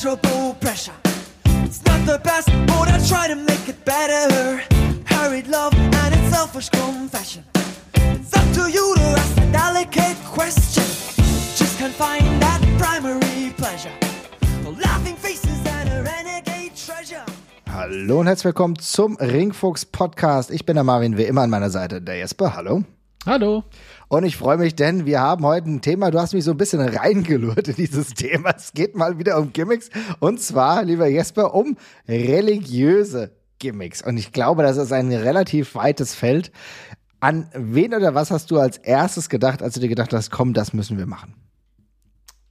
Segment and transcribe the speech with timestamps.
[0.00, 0.94] pleasurable pressure.
[1.64, 4.62] It's not the best, but I try to make it better.
[5.04, 7.44] Hurried love and its selfish confession.
[7.94, 10.84] It's up to you to ask a delicate question.
[11.54, 13.92] Just can't find that primary pleasure.
[14.64, 17.24] No laughing faces and a renegade treasure.
[17.66, 20.50] Hallo und herzlich willkommen zum Ringfuchs Podcast.
[20.50, 22.56] Ich bin der Marvin, wie immer an meiner Seite, der Jesper.
[22.56, 22.84] Hallo.
[23.26, 23.64] Hallo.
[24.10, 26.56] Und ich freue mich, denn wir haben heute ein Thema, du hast mich so ein
[26.56, 28.50] bisschen reingelurrt in dieses Thema.
[28.56, 29.88] Es geht mal wieder um Gimmicks.
[30.18, 31.76] Und zwar, lieber Jesper, um
[32.08, 34.02] religiöse Gimmicks.
[34.02, 36.50] Und ich glaube, das ist ein relativ weites Feld.
[37.20, 40.54] An wen oder was hast du als erstes gedacht, als du dir gedacht hast, komm,
[40.54, 41.34] das müssen wir machen?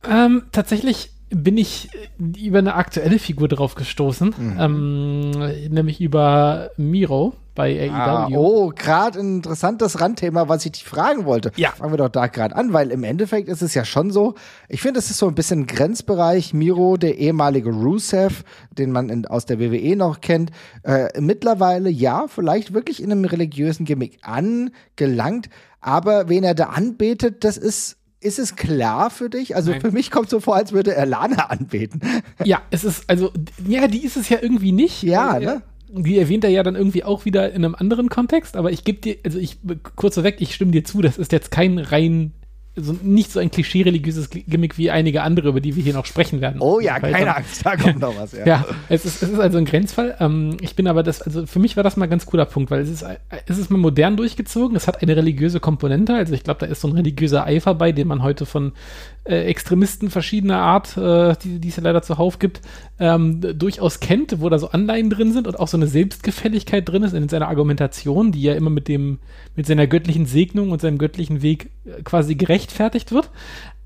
[0.09, 4.57] Ähm, tatsächlich bin ich über eine aktuelle Figur drauf gestoßen, Mhm.
[4.59, 5.31] ähm,
[5.73, 8.37] nämlich über Miro bei Ah, AEW.
[8.37, 11.51] oh, gerade ein interessantes Randthema, was ich dich fragen wollte.
[11.57, 11.71] Ja.
[11.71, 14.35] Fangen wir doch da gerade an, weil im Endeffekt ist es ja schon so,
[14.69, 16.53] ich finde, es ist so ein bisschen Grenzbereich.
[16.53, 18.43] Miro, der ehemalige Rusev,
[18.77, 20.51] den man in, aus der WWE noch kennt,
[20.83, 25.49] äh, mittlerweile ja, vielleicht wirklich in einem religiösen Gimmick angelangt,
[25.81, 29.55] aber wen er da anbetet, das ist ist es klar für dich?
[29.55, 29.79] Also Nein.
[29.79, 32.01] für mich kommt so vor, als würde er Lana anbeten.
[32.43, 33.31] Ja, es ist, also,
[33.65, 35.03] ja, die ist es ja irgendwie nicht.
[35.03, 35.61] Ja, Äh, ne?
[35.91, 38.99] Die erwähnt er ja dann irgendwie auch wieder in einem anderen Kontext, aber ich gebe
[38.99, 39.57] dir, also ich,
[39.95, 42.33] kurz vorweg, ich stimme dir zu, das ist jetzt kein rein,
[42.77, 46.41] also nicht so ein klischee-religiöses Gimmick wie einige andere, über die wir hier noch sprechen
[46.41, 46.61] werden.
[46.61, 48.33] Oh ja, Weil keine Angst, da kommt noch was.
[48.39, 48.45] Ja.
[48.45, 50.15] Ja, es ist, es ist also ein Grenzfall.
[50.19, 52.71] Ähm, ich bin aber das, also für mich war das mal ein ganz cooler Punkt,
[52.71, 53.05] weil es ist,
[53.47, 56.81] es ist mal modern durchgezogen, es hat eine religiöse Komponente, also ich glaube, da ist
[56.81, 58.73] so ein religiöser Eifer bei, den man heute von
[59.23, 62.61] äh, Extremisten verschiedener Art, äh, die, die es ja leider zuhauf gibt,
[62.99, 67.03] ähm, durchaus kennt, wo da so Anleihen drin sind und auch so eine Selbstgefälligkeit drin
[67.03, 69.19] ist in seiner Argumentation, die ja immer mit dem,
[69.55, 73.29] mit seiner göttlichen Segnung und seinem göttlichen Weg äh, quasi gerechtfertigt wird.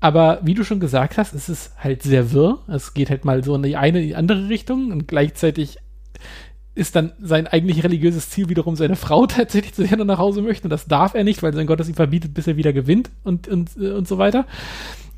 [0.00, 2.58] Aber wie du schon gesagt hast, es ist halt sehr wirr.
[2.68, 5.78] Es geht halt mal so in die eine, in die andere Richtung und gleichzeitig
[6.74, 10.42] ist dann sein eigentlich religiöses Ziel wiederum seine Frau tatsächlich zu der er nach Hause
[10.42, 12.72] möchte und das darf er nicht, weil sein Gott es ihm verbietet, bis er wieder
[12.72, 14.46] gewinnt und, und, äh, und so weiter.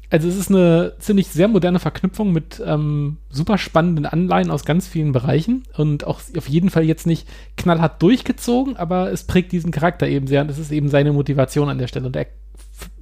[0.09, 4.87] Also es ist eine ziemlich sehr moderne Verknüpfung mit ähm, super spannenden Anleihen aus ganz
[4.87, 9.73] vielen Bereichen und auch auf jeden Fall jetzt nicht knallhart durchgezogen, aber es prägt diesen
[9.73, 12.27] Charakter eben sehr und das ist eben seine Motivation an der Stelle und er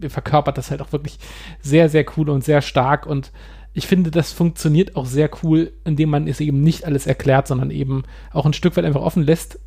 [0.08, 1.18] verkörpert das halt auch wirklich
[1.60, 3.32] sehr, sehr cool und sehr stark und
[3.76, 7.72] ich finde, das funktioniert auch sehr cool, indem man es eben nicht alles erklärt, sondern
[7.72, 9.58] eben auch ein Stück weit einfach offen lässt,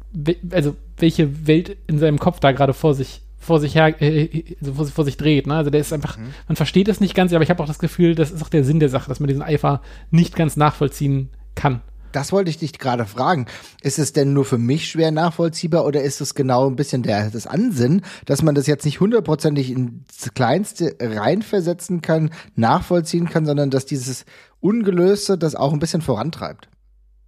[0.49, 4.73] also welche Welt in seinem Kopf da gerade vor sich vor sich her, äh, also
[4.73, 5.47] vor, sich- vor sich dreht.
[5.47, 5.55] Ne?
[5.55, 8.13] Also der ist einfach, man versteht es nicht ganz, aber ich habe auch das Gefühl,
[8.13, 9.81] das ist auch der Sinn der Sache, dass man diesen Eifer
[10.11, 11.81] nicht ganz nachvollziehen kann.
[12.11, 13.45] Das wollte ich dich gerade fragen.
[13.81, 17.29] Ist es denn nur für mich schwer nachvollziehbar oder ist es genau ein bisschen der,
[17.29, 23.69] das Ansinnen, dass man das jetzt nicht hundertprozentig ins Kleinste reinversetzen kann, nachvollziehen kann, sondern
[23.69, 24.25] dass dieses
[24.61, 26.69] Ungelöste das auch ein bisschen vorantreibt?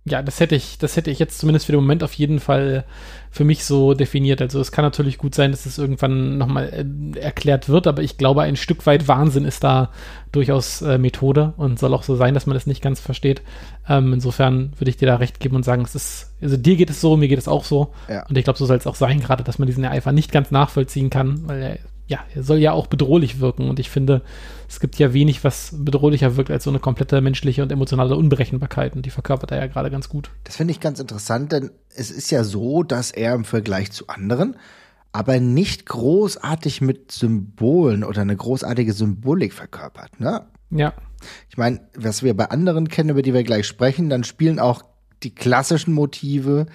[0.10, 2.86] Ja, das hätte ich, das hätte ich jetzt zumindest für den Moment auf jeden Fall
[3.32, 4.42] für mich so definiert.
[4.42, 6.70] Also es kann natürlich gut sein, dass es irgendwann nochmal
[7.16, 9.92] äh, erklärt wird, aber ich glaube, ein Stück weit Wahnsinn ist da
[10.32, 13.42] durchaus äh, Methode und soll auch so sein, dass man es nicht ganz versteht.
[13.88, 16.90] Ähm, insofern würde ich dir da recht geben und sagen, es ist, also dir geht
[16.90, 17.94] es so, mir geht es auch so.
[18.08, 18.26] Ja.
[18.28, 20.52] Und ich glaube, so soll es auch sein, gerade, dass man diesen Eifer nicht ganz
[20.52, 21.78] nachvollziehen kann, weil er,
[22.10, 23.70] ja, er soll ja auch bedrohlich wirken.
[23.70, 24.24] Und ich finde,
[24.68, 28.96] es gibt ja wenig, was bedrohlicher wirkt als so eine komplette menschliche und emotionale Unberechenbarkeit.
[28.96, 30.32] Und die verkörpert er ja gerade ganz gut.
[30.44, 34.08] Das finde ich ganz interessant, denn es ist ja so, dass er im Vergleich zu
[34.08, 34.58] anderen
[35.12, 40.20] aber nicht großartig mit Symbolen oder eine großartige Symbolik verkörpert.
[40.20, 40.46] Ne?
[40.70, 40.94] Ja,
[41.50, 44.84] Ich meine, was wir bei anderen kennen, über die wir gleich sprechen, dann spielen auch
[45.24, 46.68] die klassischen Motive,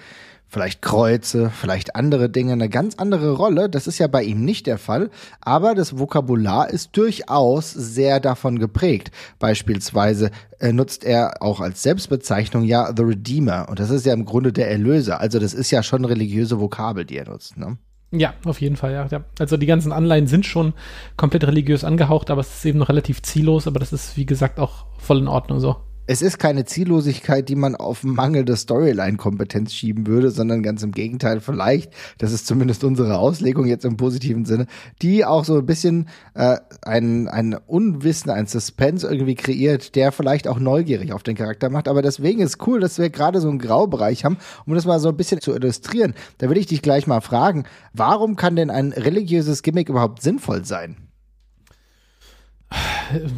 [0.55, 3.69] vielleicht Kreuze, vielleicht andere Dinge eine ganz andere Rolle.
[3.69, 5.09] Das ist ja bei ihm nicht der Fall,
[5.41, 9.11] aber das Vokabular ist durchaus sehr davon geprägt.
[9.37, 14.23] Beispielsweise äh, nutzt er auch als Selbstbezeichnung ja The Redeemer und das ist ja im
[14.23, 15.19] Grunde der Erlöser.
[15.19, 17.57] Also das ist ja schon religiöse Vokabel, die er nutzt.
[17.57, 17.77] Ne?
[18.11, 19.25] ja, auf jeden Fall, ja, ja.
[19.39, 20.71] Also die ganzen Anleihen sind schon
[21.17, 24.57] komplett religiös angehaucht, aber es ist eben noch relativ ziellos, aber das ist, wie gesagt,
[24.57, 25.75] auch voll in Ordnung so.
[26.07, 31.39] Es ist keine Ziellosigkeit, die man auf mangelnde Storyline-Kompetenz schieben würde, sondern ganz im Gegenteil
[31.39, 34.67] vielleicht, das ist zumindest unsere Auslegung jetzt im positiven Sinne,
[35.01, 40.47] die auch so ein bisschen äh, ein, ein Unwissen, ein Suspense irgendwie kreiert, der vielleicht
[40.47, 41.87] auch neugierig auf den Charakter macht.
[41.87, 45.09] Aber deswegen ist cool, dass wir gerade so einen Graubereich haben, um das mal so
[45.09, 46.13] ein bisschen zu illustrieren.
[46.37, 47.63] Da will ich dich gleich mal fragen,
[47.93, 51.04] warum kann denn ein religiöses Gimmick überhaupt sinnvoll sein?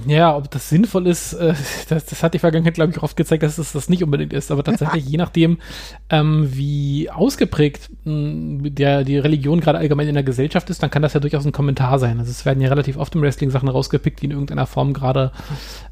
[0.07, 1.53] Ja, ob das sinnvoll ist, äh,
[1.89, 4.33] das, das hat die Vergangenheit, glaube ich, auch oft gezeigt, dass es das nicht unbedingt
[4.33, 4.51] ist.
[4.51, 5.57] Aber tatsächlich, je nachdem,
[6.09, 11.01] ähm, wie ausgeprägt mh, der, die Religion gerade allgemein in der Gesellschaft ist, dann kann
[11.01, 12.19] das ja durchaus ein Kommentar sein.
[12.19, 15.31] Also es werden ja relativ oft im Wrestling Sachen rausgepickt, die in irgendeiner Form gerade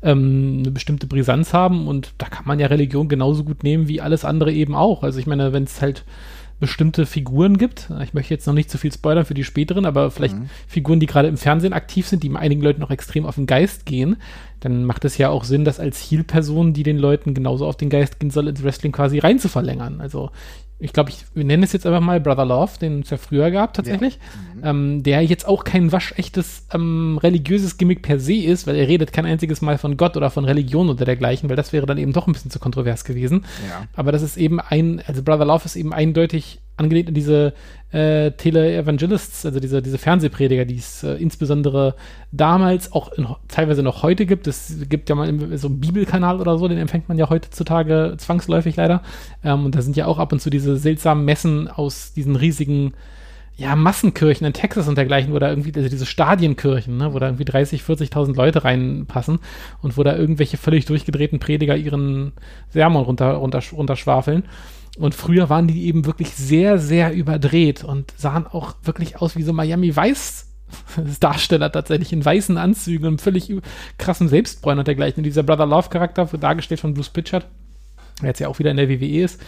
[0.01, 4.01] ähm, eine bestimmte Brisanz haben und da kann man ja Religion genauso gut nehmen wie
[4.01, 5.03] alles andere eben auch.
[5.03, 6.05] Also ich meine, wenn es halt
[6.59, 7.89] bestimmte Figuren gibt.
[8.03, 10.49] Ich möchte jetzt noch nicht zu viel spoilern für die späteren, aber vielleicht mhm.
[10.67, 13.85] Figuren, die gerade im Fernsehen aktiv sind, die einigen Leuten noch extrem auf den Geist
[13.85, 14.17] gehen,
[14.61, 17.89] dann macht es ja auch Sinn, das als Heal-Person, die den Leuten genauso auf den
[17.89, 19.99] Geist gehen soll, ins Wrestling quasi rein zu verlängern.
[19.99, 20.31] Also
[20.77, 23.49] ich glaube, ich wir nennen es jetzt einfach mal Brother Love, den es ja früher
[23.49, 24.19] gab tatsächlich,
[24.61, 24.73] ja.
[24.73, 24.93] mhm.
[24.95, 29.13] ähm, der jetzt auch kein waschechtes ähm, religiöses Gimmick per se ist, weil er redet
[29.13, 32.11] kein einziges Mal von Gott oder von Religion oder dergleichen, weil das wäre dann eben
[32.11, 33.45] doch ein bisschen zu kontrovers gewesen.
[33.69, 33.87] Ja.
[33.95, 37.53] Aber das ist eben ein, also Brother Love ist eben eindeutig angelehnt an diese
[37.91, 41.95] äh, Tele-Evangelists, also diese, diese Fernsehprediger, die es äh, insbesondere
[42.31, 44.47] damals auch in, teilweise noch heute gibt.
[44.47, 48.75] Es gibt ja mal so einen Bibelkanal oder so, den empfängt man ja heutzutage zwangsläufig
[48.75, 49.01] leider.
[49.43, 52.93] Ähm, und da sind ja auch ab und zu diese seltsamen Messen aus diesen riesigen
[53.57, 57.27] ja, Massenkirchen in Texas und dergleichen, wo da irgendwie, also diese Stadienkirchen, ne, wo da
[57.27, 59.39] irgendwie 30, 40.000 Leute reinpassen
[59.81, 62.33] und wo da irgendwelche völlig durchgedrehten Prediger ihren
[62.69, 64.43] Sermon runter, runter, runterschwafeln.
[64.97, 69.43] Und früher waren die eben wirklich sehr, sehr überdreht und sahen auch wirklich aus wie
[69.43, 70.53] so Miami Weiß
[71.19, 73.53] Darsteller tatsächlich in weißen Anzügen und völlig
[73.97, 75.19] krassen Selbstbräunen und dergleichen.
[75.19, 77.45] Und dieser Brother Love Charakter, dargestellt von Bruce Pitchard,
[78.21, 79.41] der jetzt ja auch wieder in der WWE ist,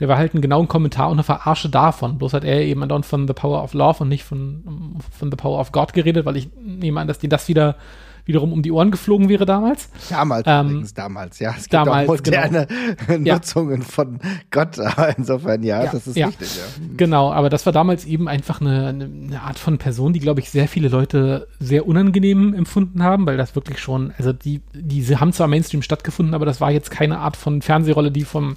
[0.00, 2.18] der war halt ein genauen Kommentar und eine Verarsche davon.
[2.18, 5.36] Bloß hat er eben andauernd von The Power of Love und nicht von, von The
[5.36, 7.76] Power of God geredet, weil ich nehme an, dass die das wieder
[8.24, 9.88] wiederum um die Ohren geflogen wäre damals.
[10.08, 11.50] Damals ähm, übrigens, damals, ja.
[11.50, 12.66] Es gibt damals, auch moderne
[13.06, 13.34] genau.
[13.34, 13.86] Nutzungen ja.
[13.86, 14.18] von
[14.50, 14.78] Gott,
[15.16, 16.26] insofern, ja, ja das ist ja.
[16.26, 16.62] richtig, ja.
[16.96, 20.50] Genau, aber das war damals eben einfach eine, eine Art von Person, die, glaube ich,
[20.50, 25.32] sehr viele Leute sehr unangenehm empfunden haben, weil das wirklich schon, also die, diese haben
[25.32, 28.56] zwar Mainstream stattgefunden, aber das war jetzt keine Art von Fernsehrolle, die vom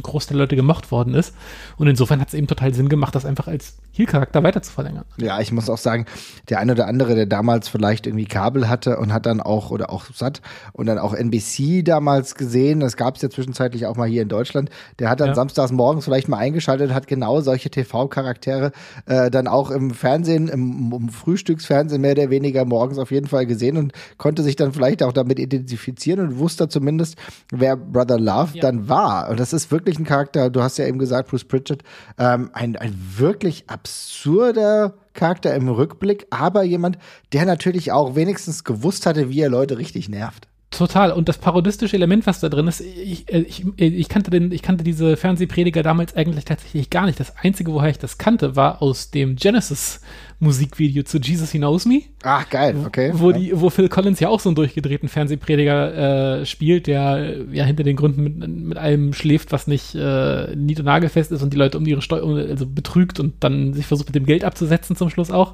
[0.00, 1.34] Großteil der Leute gemocht worden ist.
[1.76, 5.04] Und insofern hat es eben total Sinn gemacht, das einfach als Heal-Charakter weiter zu verlängern.
[5.16, 6.06] Ja, ich muss auch sagen,
[6.48, 9.90] der eine oder andere, der damals vielleicht irgendwie Kabel hatte und hat dann auch, oder
[9.90, 10.42] auch satt
[10.72, 14.28] und dann auch NBC damals gesehen, das gab es ja zwischenzeitlich auch mal hier in
[14.28, 14.70] Deutschland,
[15.00, 15.34] der hat dann ja.
[15.34, 18.70] samstags morgens vielleicht mal eingeschaltet, hat genau solche TV-Charaktere
[19.06, 23.44] äh, dann auch im Fernsehen, im, im Frühstücksfernsehen mehr oder weniger morgens auf jeden Fall
[23.44, 27.16] gesehen und konnte sich dann vielleicht auch damit identifizieren und wusste zumindest,
[27.50, 28.62] wer Brother Love ja.
[28.62, 29.28] dann war.
[29.30, 31.82] Und das ist wirklich wirklich ein Charakter, du hast ja eben gesagt, Bruce Pritchard,
[32.18, 36.98] ähm, ein, ein wirklich absurder Charakter im Rückblick, aber jemand,
[37.32, 40.46] der natürlich auch wenigstens gewusst hatte, wie er Leute richtig nervt.
[40.70, 41.10] Total.
[41.10, 44.62] Und das parodistische Element, was da drin ist, ich, äh, ich, ich, kannte den, ich
[44.62, 47.18] kannte diese Fernsehprediger damals eigentlich tatsächlich gar nicht.
[47.18, 50.00] Das Einzige, woher ich das kannte, war aus dem Genesis
[50.40, 52.02] Musikvideo zu Jesus He Knows Me.
[52.22, 53.12] Ach, geil, okay.
[53.14, 57.44] Wo, die, wo Phil Collins ja auch so einen durchgedrehten Fernsehprediger äh, spielt, der äh,
[57.52, 61.42] ja hinter den Gründen mit, mit allem schläft, was nicht äh, nied- und nagelfest ist
[61.42, 64.42] und die Leute um ihre Steuer, also betrügt und dann sich versucht mit dem Geld
[64.42, 65.52] abzusetzen zum Schluss auch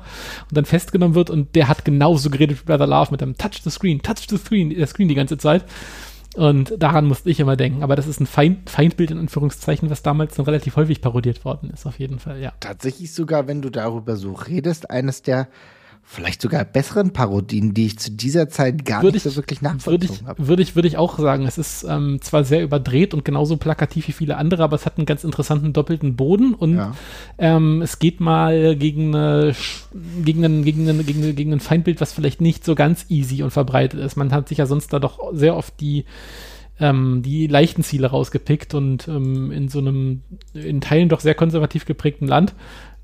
[0.48, 3.62] und dann festgenommen wird und der hat genauso geredet wie Brother Love mit dem Touch
[3.64, 5.64] the Screen, Touch the Screen, der Screen die ganze Zeit.
[6.36, 7.82] Und daran musste ich immer denken.
[7.82, 11.70] Aber das ist ein Feind, Feindbild in Anführungszeichen, was damals noch relativ häufig parodiert worden
[11.70, 12.52] ist, auf jeden Fall, ja.
[12.60, 15.48] Tatsächlich sogar, wenn du darüber so redest, eines der
[16.08, 19.60] vielleicht sogar besseren Parodien, die ich zu dieser Zeit gar würde nicht ich, so wirklich
[19.60, 20.46] nachvollzogen habe.
[20.46, 21.46] Würde ich, würde ich auch sagen.
[21.46, 24.98] Es ist ähm, zwar sehr überdreht und genauso plakativ wie viele andere, aber es hat
[24.98, 26.94] einen ganz interessanten doppelten Boden und ja.
[27.38, 29.54] ähm, es geht mal gegen, eine,
[30.24, 33.50] gegen, einen, gegen, einen, gegen, gegen ein Feindbild, was vielleicht nicht so ganz easy und
[33.50, 34.14] verbreitet ist.
[34.16, 36.04] Man hat sich ja sonst da doch sehr oft die
[36.78, 40.22] ähm, die leichten Ziele rausgepickt und ähm, in so einem
[40.52, 42.54] in Teilen doch sehr konservativ geprägten Land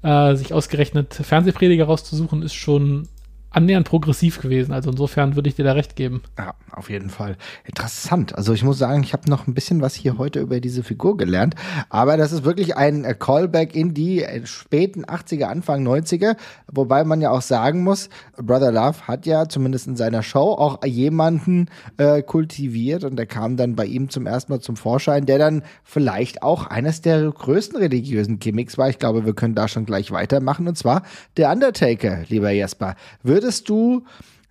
[0.03, 3.09] äh, sich ausgerechnet Fernsehprediger rauszusuchen, ist schon
[3.53, 4.73] annähernd progressiv gewesen.
[4.73, 6.23] Also insofern würde ich dir da recht geben.
[6.39, 7.37] Ja, auf jeden Fall.
[7.65, 8.37] Interessant.
[8.37, 11.17] Also ich muss sagen, ich habe noch ein bisschen was hier heute über diese Figur
[11.17, 11.55] gelernt.
[11.91, 16.37] Aber das ist wirklich ein äh, Callback in die äh, späten 80er, Anfang 90er.
[16.71, 20.85] Wobei man ja auch sagen muss, Brother Love hat ja zumindest in seiner Show auch
[20.85, 21.69] jemanden
[21.99, 25.63] äh, kultiviert und der kam dann bei ihm zum ersten Mal zum Vorschein, der dann
[25.85, 28.89] vielleicht auch eines der größten religiösen Gimmicks war.
[28.89, 30.69] Ich glaube, wir können da schon gleich weitermachen.
[30.69, 31.03] Und zwar
[31.37, 32.95] der Undertaker, lieber Jesper.
[33.23, 34.05] Wird würdest du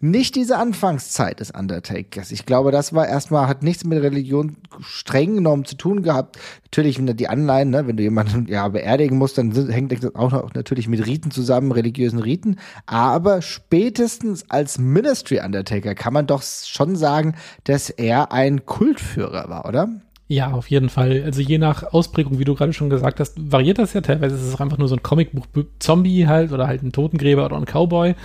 [0.03, 2.31] nicht diese Anfangszeit des Undertakers.
[2.31, 6.39] Ich glaube, das war erstmal, hat nichts mit Religion streng genommen zu tun gehabt.
[6.63, 10.53] Natürlich, die Anleihen, ne, wenn du jemanden ja beerdigen musst, dann hängt das auch noch
[10.55, 12.57] natürlich mit Riten zusammen, religiösen Riten.
[12.87, 19.67] Aber spätestens als Ministry Undertaker kann man doch schon sagen, dass er ein Kultführer war,
[19.67, 20.01] oder?
[20.27, 21.21] Ja, auf jeden Fall.
[21.25, 24.01] Also je nach Ausprägung, wie du gerade schon gesagt hast, variiert das ja.
[24.01, 27.65] Teilweise ist es einfach nur so ein Comicbuch-Zombie halt oder halt ein Totengräber oder ein
[27.65, 28.15] Cowboy.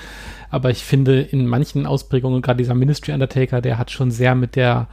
[0.49, 4.57] Aber ich finde, in manchen Ausprägungen, gerade dieser Ministry Undertaker, der hat schon sehr mit
[4.57, 4.89] der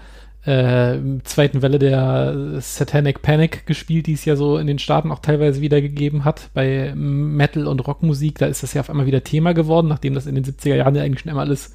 [0.45, 5.19] äh, zweiten Welle der Satanic Panic gespielt, die es ja so in den Staaten auch
[5.19, 6.49] teilweise wiedergegeben hat.
[6.53, 10.25] Bei Metal- und Rockmusik, da ist das ja auf einmal wieder Thema geworden, nachdem das
[10.25, 11.73] in den 70er Jahren ja eigentlich schon immer alles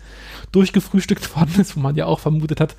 [0.53, 2.77] durchgefrühstückt worden ist, wo man ja auch vermutet hat,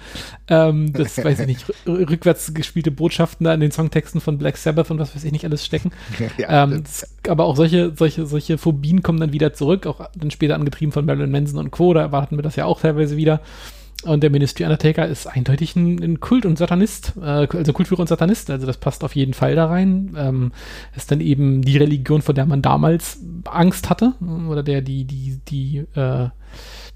[0.47, 4.91] ähm, das weiß ich nicht, rückwärts gespielte Botschaften da in den Songtexten von Black Sabbath
[4.91, 5.91] und was weiß ich nicht alles stecken.
[6.37, 10.31] Ja, ähm, das, aber auch solche, solche, solche Phobien kommen dann wieder zurück, auch dann
[10.31, 11.93] später angetrieben von Marilyn Manson und Co.
[11.93, 13.41] Da erwarten wir das ja auch teilweise wieder.
[14.05, 18.07] Und der Ministry Undertaker ist eindeutig ein, ein Kult und Satanist, äh, also Kultführer und
[18.07, 20.15] Satanist, also das passt auf jeden Fall da rein.
[20.17, 20.51] Ähm,
[20.95, 24.13] ist dann eben die Religion, vor der man damals Angst hatte,
[24.47, 26.29] oder der die, die, die, äh,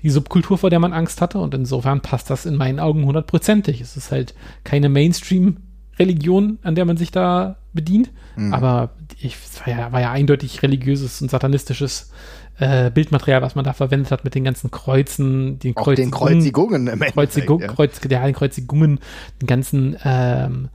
[0.01, 1.39] die Subkultur, vor der man Angst hatte.
[1.39, 3.81] Und insofern passt das in meinen Augen hundertprozentig.
[3.81, 4.33] Es ist halt
[4.63, 8.53] keine Mainstream-Religion, an der man sich da bedient, mhm.
[8.53, 12.11] aber ich, es war ja, war ja eindeutig religiöses und satanistisches
[12.59, 16.87] äh, Bildmaterial, was man da verwendet hat mit den ganzen Kreuzen, den, Auch den Kreuzigungen
[16.87, 17.67] im Kreuzigung, ja.
[17.67, 18.99] Kreuz, ja, den Kreuzigungen,
[19.41, 20.69] den ganzen ähm,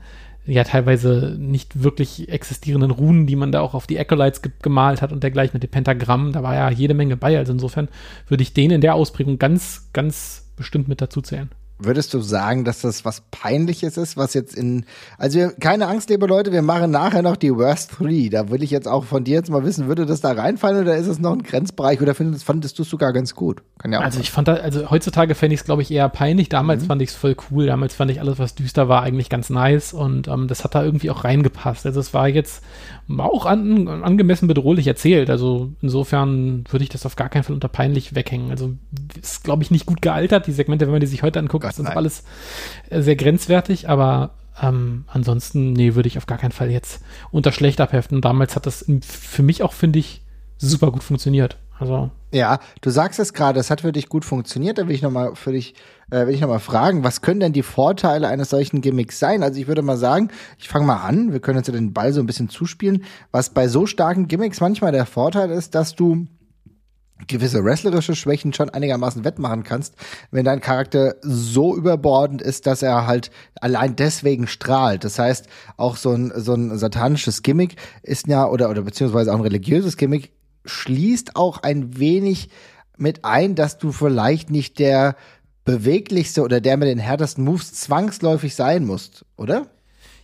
[0.49, 5.03] ja teilweise nicht wirklich existierenden Runen, die man da auch auf die Acolytes ge gemalt
[5.03, 7.37] hat und dergleichen mit dem Pentagramm, da war ja jede Menge bei.
[7.37, 7.89] Also insofern
[8.29, 11.51] würde ich den in der Ausprägung ganz, ganz bestimmt mit dazu zählen.
[11.81, 14.85] Würdest du sagen, dass das was Peinliches ist, was jetzt in.
[15.17, 18.31] Also, wir, keine Angst, liebe Leute, wir machen nachher noch die Worst 3.
[18.31, 20.97] Da will ich jetzt auch von dir jetzt mal wissen, würde das da reinfallen oder
[20.97, 23.63] ist es noch ein Grenzbereich oder findest, fandest du es sogar ganz gut?
[23.79, 24.23] Kann ja auch also, sein.
[24.23, 26.49] ich fand da, also heutzutage fände ich es, glaube ich, eher peinlich.
[26.49, 26.87] Damals mhm.
[26.87, 27.67] fand ich es voll cool.
[27.67, 30.83] Damals fand ich alles, was düster war, eigentlich ganz nice und ähm, das hat da
[30.83, 31.87] irgendwie auch reingepasst.
[31.87, 32.63] Also, es war jetzt
[33.17, 35.31] auch an, angemessen bedrohlich erzählt.
[35.31, 38.51] Also, insofern würde ich das auf gar keinen Fall unter peinlich weghängen.
[38.51, 38.75] Also,
[39.21, 40.47] ist, glaube ich, nicht gut gealtert.
[40.47, 42.25] Die Segmente, wenn man die sich heute anguckt, das ist alles
[42.91, 47.53] äh, sehr grenzwertig, aber ähm, ansonsten, nee, würde ich auf gar keinen Fall jetzt unter
[47.53, 48.21] schlecht abheften.
[48.21, 50.23] Damals hat das für mich auch, finde ich,
[50.59, 51.57] super gut funktioniert.
[51.79, 52.11] Also.
[52.33, 54.79] Ja, du sagst es gerade, es hat für dich gut funktioniert.
[54.79, 55.75] Da will ich nochmal für dich,
[56.11, 59.43] äh, will ich noch mal fragen, was können denn die Vorteile eines solchen Gimmicks sein?
[59.43, 62.21] Also ich würde mal sagen, ich fange mal an, wir können jetzt den Ball so
[62.21, 63.05] ein bisschen zuspielen.
[63.31, 66.27] Was bei so starken Gimmicks manchmal der Vorteil ist, dass du
[67.27, 69.95] gewisse wrestlerische Schwächen schon einigermaßen wettmachen kannst,
[70.31, 73.31] wenn dein Charakter so überbordend ist, dass er halt
[73.61, 75.03] allein deswegen strahlt.
[75.03, 79.37] Das heißt, auch so ein, so ein satanisches Gimmick ist ja, oder, oder beziehungsweise auch
[79.37, 80.33] ein religiöses Gimmick
[80.65, 82.49] schließt auch ein wenig
[82.97, 85.17] mit ein, dass du vielleicht nicht der
[85.65, 89.67] beweglichste oder der mit den härtesten Moves zwangsläufig sein musst, oder?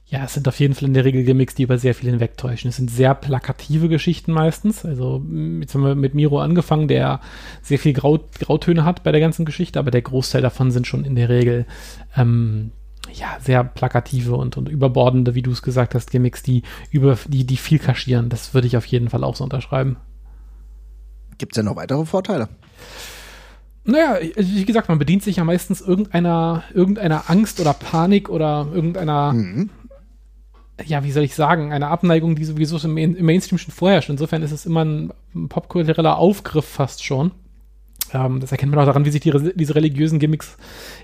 [0.07, 2.69] Ja, es sind auf jeden Fall in der Regel Gimmicks, die über sehr viel hinwegtäuschen.
[2.69, 4.85] Es sind sehr plakative Geschichten meistens.
[4.85, 5.25] Also
[5.61, 7.21] jetzt haben wir mit Miro angefangen, der
[7.63, 11.05] sehr viel Grau, Grautöne hat bei der ganzen Geschichte, aber der Großteil davon sind schon
[11.05, 11.67] in der Regel
[12.17, 12.73] ähm,
[13.13, 17.45] ja, sehr plakative und, und überbordende, wie du es gesagt hast, Gimmicks, die über die,
[17.45, 18.29] die viel kaschieren.
[18.29, 19.97] Das würde ich auf jeden Fall auch so unterschreiben.
[21.39, 22.49] Gibt es denn noch weitere Vorteile?
[23.85, 29.33] Naja, wie gesagt, man bedient sich ja meistens irgendeiner, irgendeiner Angst oder Panik oder irgendeiner
[29.33, 29.71] mhm
[30.85, 34.11] ja, wie soll ich sagen, eine Abneigung, die sowieso im, Mainstream schon vorherrscht.
[34.11, 35.13] Insofern ist es immer ein
[35.49, 37.31] popkultureller Aufgriff fast schon.
[38.15, 40.57] Ähm, das erkennt man auch daran, wie sich die, diese religiösen Gimmicks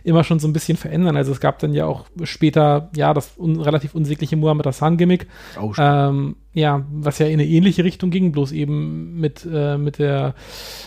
[0.04, 1.16] immer schon so ein bisschen verändern.
[1.16, 5.26] Also es gab dann ja auch später, ja, das un, relativ unsägliche Muhammad Hassan-Gimmick.
[5.60, 9.98] Oh, ähm, ja, was ja in eine ähnliche Richtung ging, bloß eben mit, äh, mit
[9.98, 10.34] der,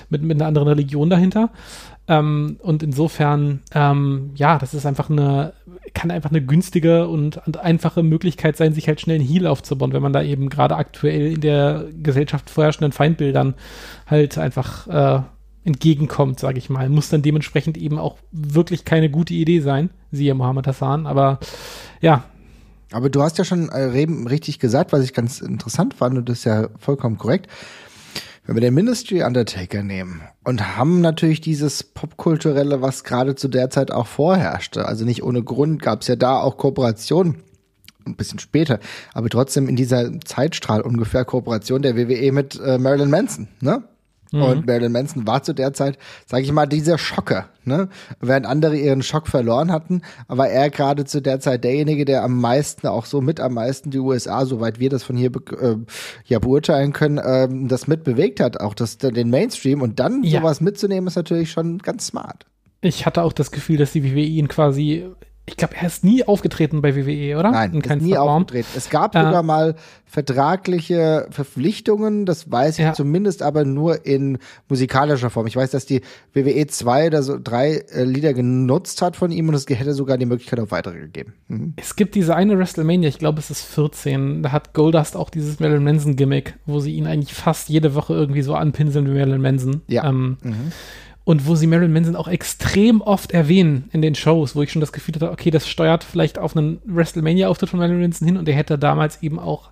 [0.09, 1.51] mit, mit einer anderen Religion dahinter.
[2.07, 5.53] Ähm, und insofern, ähm, ja, das ist einfach eine,
[5.93, 9.93] kann einfach eine günstige und, und, einfache Möglichkeit sein, sich halt schnell einen Heal aufzubauen,
[9.93, 13.55] wenn man da eben gerade aktuell in der Gesellschaft vorherrschenden Feindbildern
[14.07, 15.21] halt einfach äh,
[15.65, 16.89] entgegenkommt, sage ich mal.
[16.89, 21.39] Muss dann dementsprechend eben auch wirklich keine gute Idee sein, siehe Mohammed Hassan, aber
[22.01, 22.25] ja.
[22.91, 23.83] Aber du hast ja schon äh,
[24.29, 27.47] richtig gesagt, was ich ganz interessant fand und das ist ja vollkommen korrekt
[28.45, 33.69] wenn wir den Ministry Undertaker nehmen und haben natürlich dieses Popkulturelle, was gerade zu der
[33.69, 34.85] Zeit auch vorherrschte.
[34.85, 37.37] Also nicht ohne Grund gab es ja da auch Kooperationen
[38.05, 38.79] ein bisschen später,
[39.13, 43.83] aber trotzdem in dieser Zeitstrahl ungefähr Kooperation der WWE mit äh, Marilyn Manson, ne?
[44.33, 44.41] Mhm.
[44.41, 47.49] Und Marilyn Manson war zu der Zeit, sage ich mal, dieser Schocker.
[47.65, 47.87] Ne?
[48.19, 52.41] Während andere ihren Schock verloren hatten, war er gerade zu der Zeit derjenige, der am
[52.41, 55.29] meisten, auch so mit am meisten die USA, soweit wir das von hier
[55.61, 55.75] äh,
[56.25, 59.81] ja beurteilen können, äh, das mitbewegt hat, auch das, den Mainstream.
[59.81, 60.39] Und dann ja.
[60.39, 62.47] sowas mitzunehmen, ist natürlich schon ganz smart.
[62.81, 65.05] Ich hatte auch das Gefühl, dass die WWE ihn quasi
[65.45, 67.51] ich glaube, er ist nie aufgetreten bei WWE, oder?
[67.51, 68.29] Nein, ist nie Form.
[68.29, 68.69] aufgetreten.
[68.77, 72.93] Es gab äh, sogar mal vertragliche Verpflichtungen, das weiß ich ja.
[72.93, 74.37] zumindest, aber nur in
[74.69, 75.45] musikalischer Form.
[75.47, 76.01] Ich weiß, dass die
[76.33, 80.17] WWE zwei oder so drei äh, Lieder genutzt hat von ihm und es hätte sogar
[80.17, 81.33] die Möglichkeit auf weitere gegeben.
[81.49, 81.73] Mhm.
[81.75, 85.59] Es gibt diese eine WrestleMania, ich glaube, es ist 14, da hat Goldust auch dieses
[85.59, 89.41] Marilyn Manson Gimmick, wo sie ihn eigentlich fast jede Woche irgendwie so anpinseln wie Marilyn
[89.41, 89.81] Manson.
[89.87, 90.07] Ja.
[90.07, 90.71] Ähm, mhm.
[91.25, 94.81] Und wo sie Marilyn Manson auch extrem oft erwähnen in den Shows, wo ich schon
[94.81, 98.45] das Gefühl hatte, okay, das steuert vielleicht auf einen WrestleMania-Auftritt von Marilyn Manson hin und
[98.47, 99.69] der hätte damals eben auch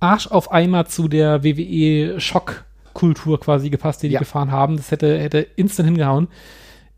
[0.00, 4.20] Arsch auf Eimer zu der WWE-Schock-Kultur quasi gepasst, die die Ja.
[4.20, 4.76] gefahren haben.
[4.76, 6.28] Das hätte, hätte instant hingehauen.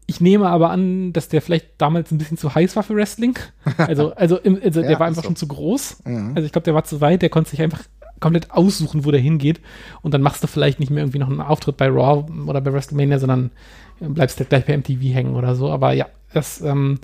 [0.07, 3.39] Ich nehme aber an, dass der vielleicht damals ein bisschen zu heiß war für Wrestling.
[3.79, 5.29] Also, also, im, also der Ja, war ist einfach so.
[5.29, 6.03] schon zu groß.
[6.05, 6.33] Mhm.
[6.35, 7.83] Also ich glaube, der war zu weit, der konnte sich einfach
[8.21, 9.61] komplett aussuchen, wo der hingeht.
[10.03, 12.73] Und dann machst du vielleicht nicht mehr irgendwie noch einen Auftritt bei Raw oder bei
[12.73, 13.51] WrestleMania, sondern
[14.01, 15.71] bleibst halt gleich bei MTV hängen oder so.
[15.71, 17.01] Aber ja, das ähm,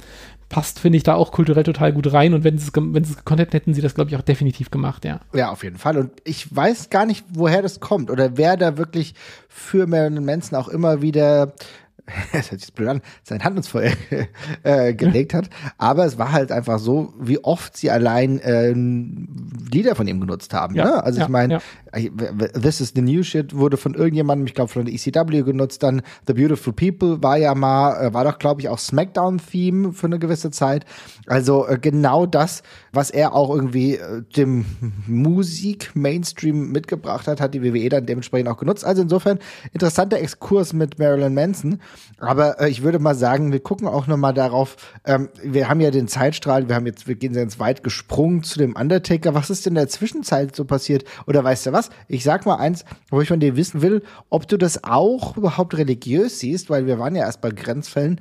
[0.48, 2.34] passt, finde ich, da auch kulturell total gut rein.
[2.34, 5.04] Und wenn sie es, wenn gekonnt hätten, hätten sie das, glaube ich, auch definitiv gemacht,
[5.04, 5.20] ja.
[5.34, 5.96] Ja, auf jeden Fall.
[5.98, 9.14] Und ich weiß gar nicht, woher das kommt oder wer da wirklich
[9.48, 11.54] für Marilyn Manson auch immer wieder
[12.32, 13.92] das hört sich blöd an, sein Hand ins Feuer
[14.62, 15.50] äh, gelegt hat.
[15.78, 19.28] Aber es war halt einfach so, wie oft sie allein ähm,
[19.70, 20.74] Lieder von ihm genutzt haben.
[20.74, 21.04] Ja, ne?
[21.04, 21.60] Also ja, ich meine, ja.
[21.96, 25.82] This is the New Shit wurde von irgendjemandem, ich glaube von der ECW genutzt.
[25.82, 30.06] Dann The Beautiful People war ja mal, äh, war doch glaube ich auch Smackdown-Theme für
[30.06, 30.84] eine gewisse Zeit.
[31.26, 32.62] Also äh, genau das,
[32.92, 34.66] was er auch irgendwie äh, dem
[35.06, 38.84] Musik-Mainstream mitgebracht hat, hat die WWE dann dementsprechend auch genutzt.
[38.84, 39.38] Also insofern
[39.72, 41.80] interessanter Exkurs mit Marilyn Manson.
[42.18, 44.76] Aber ich würde mal sagen, wir gucken auch noch mal darauf.
[45.04, 48.58] Ähm, wir haben ja den Zeitstrahl, wir haben jetzt, wir gehen jetzt weit gesprungen zu
[48.58, 49.34] dem Undertaker.
[49.34, 51.04] Was ist denn in der Zwischenzeit so passiert?
[51.26, 51.85] Oder weißt du was?
[52.08, 55.76] Ich sag mal eins, wo ich von dir wissen will, ob du das auch überhaupt
[55.76, 58.20] religiös siehst, weil wir waren ja erst bei Grenzfällen.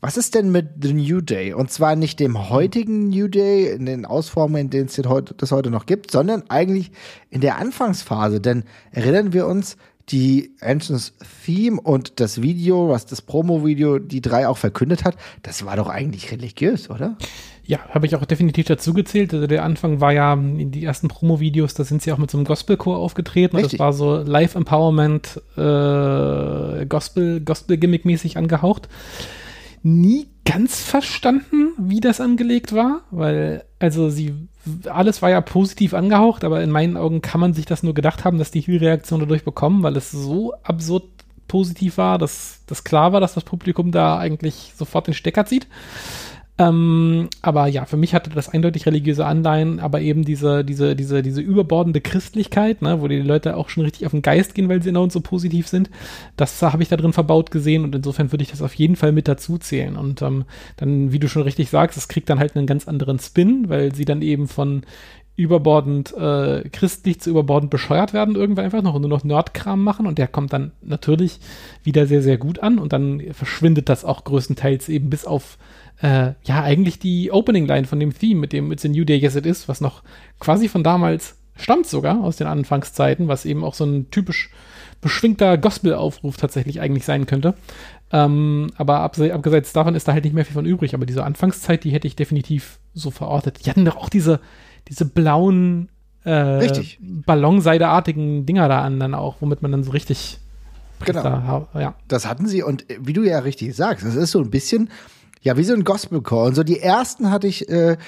[0.00, 1.54] Was ist denn mit The New Day?
[1.54, 5.00] Und zwar nicht dem heutigen New Day, in den Ausformungen, in denen es
[5.36, 6.92] das heute noch gibt, sondern eigentlich
[7.30, 8.40] in der Anfangsphase.
[8.40, 9.76] Denn erinnern wir uns,
[10.10, 11.12] die Entrance
[11.44, 15.88] Theme und das Video, was das Promo-Video die drei auch verkündet hat, das war doch
[15.88, 17.16] eigentlich religiös, oder?
[17.66, 19.34] Ja, habe ich auch definitiv dazu gezählt.
[19.34, 22.38] Also der Anfang war ja in die ersten Promo-Videos, da sind sie auch mit so
[22.38, 23.56] einem Gospelchor aufgetreten.
[23.56, 23.78] Und Richtig.
[23.78, 28.88] das war so Live-Empowerment, äh, Gospel, Gospel-Gimmick-mäßig angehaucht.
[29.82, 34.32] Nie ganz verstanden, wie das angelegt war, weil, also sie,
[34.88, 38.24] alles war ja positiv angehaucht, aber in meinen Augen kann man sich das nur gedacht
[38.24, 41.04] haben, dass die Heel-Reaktion dadurch bekommen, weil es so absurd
[41.48, 45.66] positiv war, dass das klar war, dass das Publikum da eigentlich sofort den Stecker zieht.
[46.58, 51.22] Ähm, aber ja, für mich hatte das eindeutig religiöse Anleihen, aber eben diese, diese, diese,
[51.22, 54.82] diese überbordende Christlichkeit, ne, wo die Leute auch schon richtig auf den Geist gehen, weil
[54.82, 55.90] sie genau so positiv sind,
[56.36, 59.12] das habe ich da drin verbaut gesehen und insofern würde ich das auf jeden Fall
[59.12, 59.96] mit dazu zählen.
[59.96, 60.44] Und ähm,
[60.78, 63.94] dann, wie du schon richtig sagst, es kriegt dann halt einen ganz anderen Spin, weil
[63.94, 64.82] sie dann eben von
[65.36, 70.06] überbordend äh, christlich zu überbordend bescheuert werden, irgendwann einfach noch und nur noch Nerdkram machen
[70.06, 71.40] und der kommt dann natürlich
[71.82, 75.58] wieder sehr, sehr gut an und dann verschwindet das auch größtenteils eben bis auf
[76.00, 79.36] äh, ja, eigentlich die Opening-Line von dem Theme, mit dem It's a New Day, Yes
[79.36, 80.02] It Is, was noch
[80.40, 84.50] quasi von damals stammt sogar, aus den Anfangszeiten, was eben auch so ein typisch
[85.00, 87.54] beschwingter Gospel-Aufruf tatsächlich eigentlich sein könnte.
[88.12, 90.94] Ähm, aber abse abgesehen davon ist da halt nicht mehr viel von übrig.
[90.94, 93.64] Aber diese Anfangszeit, die hätte ich definitiv so verortet.
[93.64, 94.40] Die hatten doch auch diese,
[94.88, 95.88] diese blauen
[96.24, 96.98] äh, Richtig.
[97.00, 100.40] Ballonseideartigen Dinger da an, dann auch, womit man dann so richtig
[101.04, 101.22] Genau.
[101.22, 101.94] da, ja.
[102.08, 104.88] Das hatten sie und wie du ja richtig sagst, das ist so ein bisschen,
[105.42, 106.44] ja, wie so ein Gospelchor.
[106.44, 107.98] Und so die ersten hatte ich äh,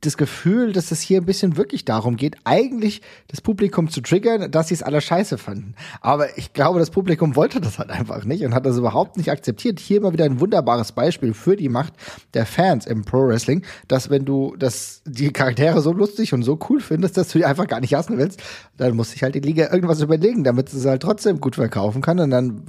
[0.00, 4.50] das Gefühl, dass es hier ein bisschen wirklich darum geht, eigentlich das Publikum zu triggern,
[4.50, 5.74] dass sie es alle scheiße fanden.
[6.00, 9.30] Aber ich glaube, das Publikum wollte das halt einfach nicht und hat das überhaupt nicht
[9.30, 9.80] akzeptiert.
[9.80, 11.94] Hier mal wieder ein wunderbares Beispiel für die Macht
[12.34, 16.58] der Fans im Pro Wrestling, dass wenn du das, die Charaktere so lustig und so
[16.68, 18.42] cool findest, dass du die einfach gar nicht hassen willst,
[18.76, 22.02] dann muss sich halt die Liga irgendwas überlegen, damit sie es halt trotzdem gut verkaufen
[22.02, 22.20] kann.
[22.20, 22.62] Und dann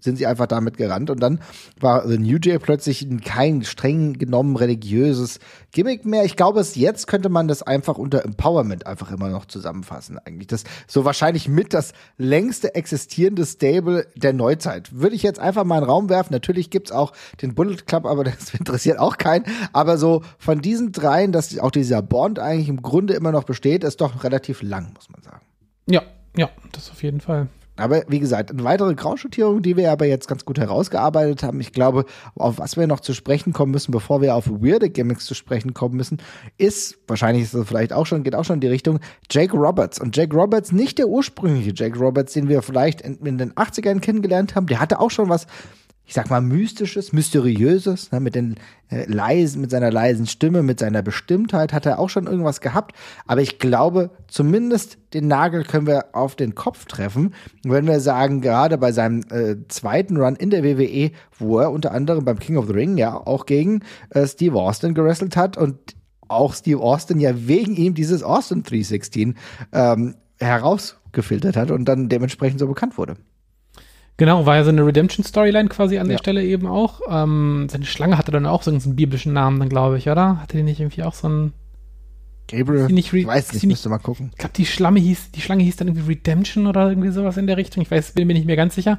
[0.00, 1.10] sind sie einfach damit gerannt.
[1.10, 1.40] Und dann
[1.78, 5.38] war The New Day plötzlich kein streng genommen religiöses
[5.70, 6.24] Gimmick mehr.
[6.24, 10.46] Ich glaube, es jetzt könnte man das einfach unter Empowerment einfach immer noch zusammenfassen eigentlich.
[10.46, 14.94] Das so wahrscheinlich mit das längste existierende Stable der Neuzeit.
[14.94, 16.32] Würde ich jetzt einfach mal in den Raum werfen.
[16.32, 19.44] Natürlich gibt's auch den Bullet Club, aber das interessiert auch keinen.
[19.72, 23.84] Aber so von diesen dreien, dass auch dieser Bond eigentlich im Grunde immer noch besteht,
[23.84, 25.44] ist doch relativ lang, muss man sagen.
[25.86, 26.02] Ja,
[26.36, 27.48] ja, das auf jeden Fall.
[27.76, 31.60] Aber wie gesagt, eine weitere Grauschattierung, die wir aber jetzt ganz gut herausgearbeitet haben.
[31.60, 32.04] Ich glaube,
[32.36, 35.74] auf was wir noch zu sprechen kommen müssen, bevor wir auf weirde Gimmicks zu sprechen
[35.74, 36.18] kommen müssen,
[36.56, 40.00] ist, wahrscheinlich ist es vielleicht auch schon, geht auch schon in die Richtung, Jake Roberts.
[40.00, 44.00] Und Jake Roberts, nicht der ursprüngliche Jake Roberts, den wir vielleicht in, in den 80ern
[44.00, 45.46] kennengelernt haben, der hatte auch schon was,
[46.06, 48.56] ich sag mal, mystisches, mysteriöses, ne, mit den
[48.90, 52.94] äh, leisen, mit seiner leisen Stimme, mit seiner Bestimmtheit hat er auch schon irgendwas gehabt.
[53.26, 58.42] Aber ich glaube, zumindest den Nagel können wir auf den Kopf treffen, wenn wir sagen,
[58.42, 62.58] gerade bei seinem äh, zweiten Run in der WWE, wo er unter anderem beim King
[62.58, 65.96] of the Ring ja auch gegen äh, Steve Austin gewrestelt hat und
[66.28, 69.36] auch Steve Austin ja wegen ihm dieses Austin 316
[69.72, 73.16] ähm, herausgefiltert hat und dann dementsprechend so bekannt wurde.
[74.16, 76.18] Genau, war ja so eine Redemption-Storyline quasi an der Ja.
[76.18, 77.00] Stelle eben auch.
[77.10, 80.40] Ähm, seine Schlange hatte dann auch so einen biblischen Namen, dann glaube ich, oder?
[80.40, 81.52] Hatte die nicht irgendwie auch so einen.
[82.46, 84.28] Gabriel, nicht ich weiß nicht, nicht- müsste mal gucken.
[84.32, 87.46] Ich glaube, die Schlange hieß, die Schlange hieß dann irgendwie Redemption oder irgendwie sowas in
[87.46, 87.82] der Richtung.
[87.82, 88.98] Ich weiß, bin mir nicht mehr ganz sicher.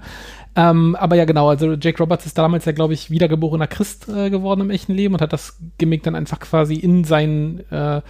[0.55, 4.31] Ähm, aber ja, genau, also Jake Roberts ist damals ja, glaube ich, wiedergeborener Christ äh,
[4.31, 8.01] geworden im echten Leben und hat das Gimmick dann einfach quasi in sein, äh,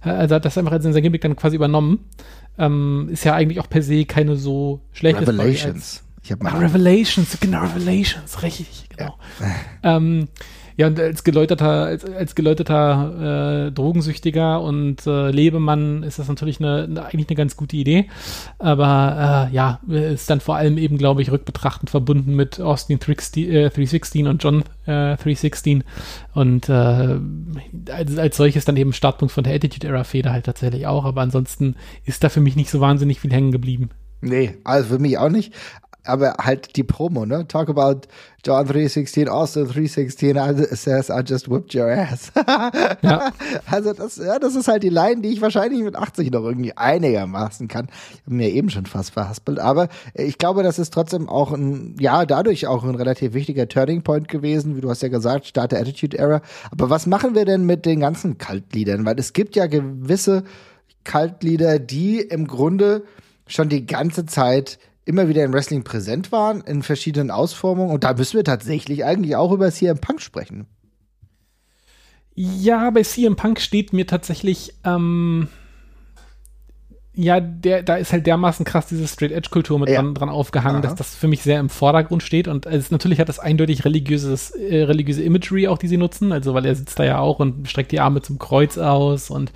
[0.00, 2.06] also hat das einfach in sein Gimmick dann quasi übernommen.
[2.58, 6.04] Ähm, ist ja eigentlich auch per se keine so schlechte Revelations.
[6.22, 9.16] Ich habe Ah, mal Revelations, genau, Revelations, richtig, genau.
[9.82, 10.28] ähm,
[10.76, 16.58] ja, und als geläuterter, als, als geläuterter äh, Drogensüchtiger und äh, Lebemann ist das natürlich
[16.58, 18.08] eine, eine, eigentlich eine ganz gute Idee.
[18.58, 23.50] Aber äh, ja, ist dann vor allem eben, glaube ich, rückbetrachtend verbunden mit Austin 316,
[23.50, 25.84] äh, 316 und John äh, 316
[26.32, 26.72] und äh,
[27.92, 31.04] als, als solches dann eben Startpunkt von der Attitude Era Feder halt tatsächlich auch.
[31.04, 33.90] Aber ansonsten ist da für mich nicht so wahnsinnig viel hängen geblieben.
[34.22, 35.52] Nee, also für mich auch nicht.
[36.04, 37.46] Aber halt die Promo, ne?
[37.46, 38.08] Talk about
[38.44, 42.32] John 316, Austin 316, I- says I just whipped your ass.
[43.02, 43.32] Ja.
[43.70, 46.76] Also das, ja, das ist halt die Line, die ich wahrscheinlich mit 80 noch irgendwie
[46.76, 47.88] einigermaßen kann.
[48.14, 51.96] Ich habe mir eben schon fast verhaspelt, aber ich glaube, das ist trotzdem auch ein,
[51.98, 55.72] ja, dadurch auch ein relativ wichtiger Turning Point gewesen, wie du hast ja gesagt, Start
[55.72, 56.40] der Attitude Era.
[56.70, 59.04] Aber was machen wir denn mit den ganzen Kaltliedern?
[59.04, 60.44] Weil es gibt ja gewisse
[61.04, 63.04] Kaltlieder, die im Grunde
[63.46, 64.78] schon die ganze Zeit
[65.10, 67.92] immer wieder im Wrestling präsent waren, in verschiedenen Ausformungen.
[67.92, 70.66] Und da müssen wir tatsächlich eigentlich auch über CM Punk sprechen.
[72.34, 75.48] Ja, bei CM Punk steht mir tatsächlich, ähm,
[77.12, 79.96] ja, der, da ist halt dermaßen krass diese Straight Edge Kultur mit Ja.
[79.96, 80.82] dran, dran aufgehangen, Aha.
[80.82, 84.52] dass das für mich sehr im Vordergrund steht und es natürlich hat das eindeutig religiöses,
[84.52, 87.68] äh, religiöse Imagery auch, die sie nutzen, also weil er sitzt da ja auch und
[87.68, 89.52] streckt die Arme zum Kreuz aus und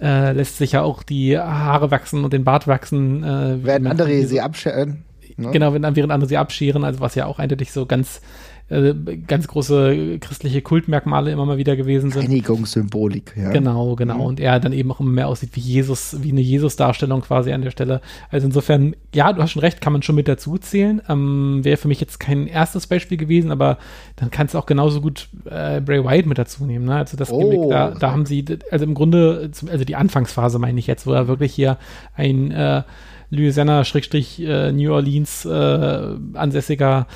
[0.00, 3.22] äh, lässt sich ja auch die Haare wachsen und den Bart wachsen.
[3.22, 5.04] Äh, Werden wie- andere sie abscheren.
[5.36, 5.50] Ne?
[5.52, 8.20] Genau, wenn, während andere sie abscheren, also was ja auch eindeutig so ganz,
[8.70, 8.94] äh,
[9.26, 12.22] ganz große christliche Kultmerkmale immer mal wieder gewesen sind.
[12.22, 13.50] Reinigungssymbolik, ja.
[13.50, 14.24] Genau, genau.
[14.24, 17.62] Und er dann eben auch immer mehr aussieht wie Jesus, wie eine Jesus-Darstellung quasi an
[17.62, 18.00] der Stelle.
[18.30, 21.02] Also insofern, ja, du hast schon recht, kann man schon mit dazu zählen.
[21.08, 23.78] Ähm, Wäre für mich jetzt kein erstes Beispiel gewesen, aber
[24.14, 26.84] dann kannst du auch genauso gut äh, Bray Wyatt mit dazu nehmen.
[26.84, 26.94] Ne?
[26.94, 30.60] Also das Oh, Gimmick, da, sehr da haben sie, also im Grunde, also die Anfangsphase
[30.60, 31.76] meine ich jetzt, wo er wirklich hier
[32.14, 32.82] ein äh,
[33.30, 37.06] Louisiana, Schrägstrich, äh, Orleans äh, ansässiger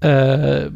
[0.00, 0.70] äh,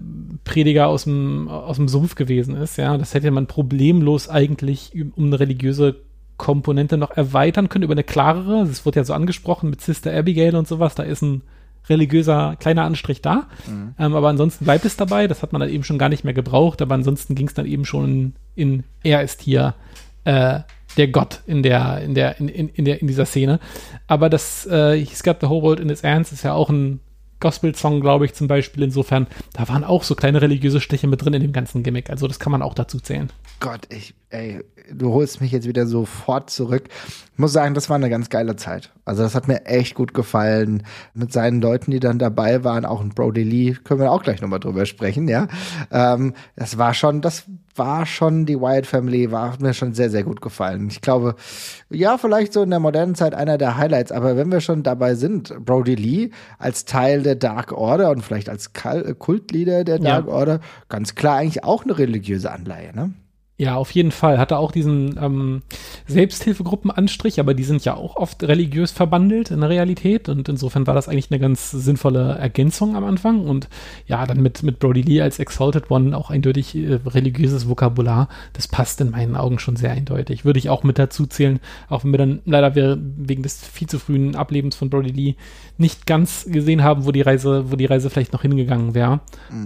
[0.45, 2.77] Prediger aus dem, aus dem Sumpf gewesen ist.
[2.77, 5.97] Ja, das hätte man problemlos eigentlich um eine religiöse
[6.37, 8.63] Komponente noch erweitern können über eine klarere.
[8.63, 10.95] Es wurde ja so angesprochen mit Sister Abigail und sowas.
[10.95, 11.43] Da ist ein
[11.89, 13.47] religiöser kleiner Anstrich da.
[13.99, 15.29] Ähm, aber ansonsten bleibt es dabei.
[15.29, 16.81] Das hat man dann eben schon gar nicht mehr gebraucht.
[16.81, 19.75] Aber ansonsten ging es dann eben schon in, er ist hier
[20.25, 20.61] äh,
[20.97, 23.61] der Gott in der, in der, in, in, in der, in dieser Szene.
[24.07, 27.01] Aber das äh, He's Got the Whole World in His Hands ist ja auch ein
[27.41, 28.83] Gospel-Song, glaube ich, zum Beispiel.
[28.83, 32.11] Insofern, da waren auch so kleine religiöse Stiche mit drin in dem ganzen Gimmick.
[32.11, 33.31] Also das kann man auch dazu zählen.
[33.59, 34.61] Gott, ich, ey,
[34.93, 36.85] du holst mich jetzt wieder sofort zurück.
[37.33, 38.93] Ich muss sagen, das war eine ganz geile Zeit.
[39.05, 40.85] Also das hat mir echt gut gefallen.
[41.15, 44.41] Mit seinen Leuten, die dann dabei waren, auch ein Brody Lee, können wir auch gleich
[44.41, 45.49] nochmal drüber sprechen, ja.
[45.91, 50.23] Ähm, das war schon, das war schon, die Wyatt Family war mir schon sehr, sehr
[50.23, 50.89] gut gefallen.
[50.91, 51.35] Ich glaube,
[51.89, 55.15] ja, vielleicht so in der modernen Zeit einer der Highlights, aber wenn wir schon dabei
[55.15, 58.73] sind, Brody Lee als Teil der Dark Order und vielleicht als
[59.19, 60.21] Kultleader der Ja.
[60.21, 63.13] Dark Order, ganz klar eigentlich auch eine religiöse Anleihe, ne?
[63.61, 64.39] Ja, auf jeden Fall.
[64.39, 65.61] Hatte auch diesen ähm,
[66.07, 70.95] Selbsthilfegruppenanstrich, aber die sind ja auch oft religiös verbandelt in der Realität und insofern war
[70.95, 73.69] das eigentlich eine ganz sinnvolle Ergänzung am Anfang und
[74.07, 78.29] ja, dann mit, mit Brody Lee als Exalted One auch eindeutig äh, religiöses Vokabular.
[78.55, 80.47] Das passt in meinen Augen schon sehr eindeutig.
[80.47, 83.89] Würde ich auch mit dazu zählen, auch wenn wir dann leider we- wegen des viel
[83.91, 85.35] zu frühen Ablebens von Brody Lee
[85.77, 89.21] nicht ganz gesehen haben, wo die Reise, wo die Reise vielleicht noch hingegangen wäre.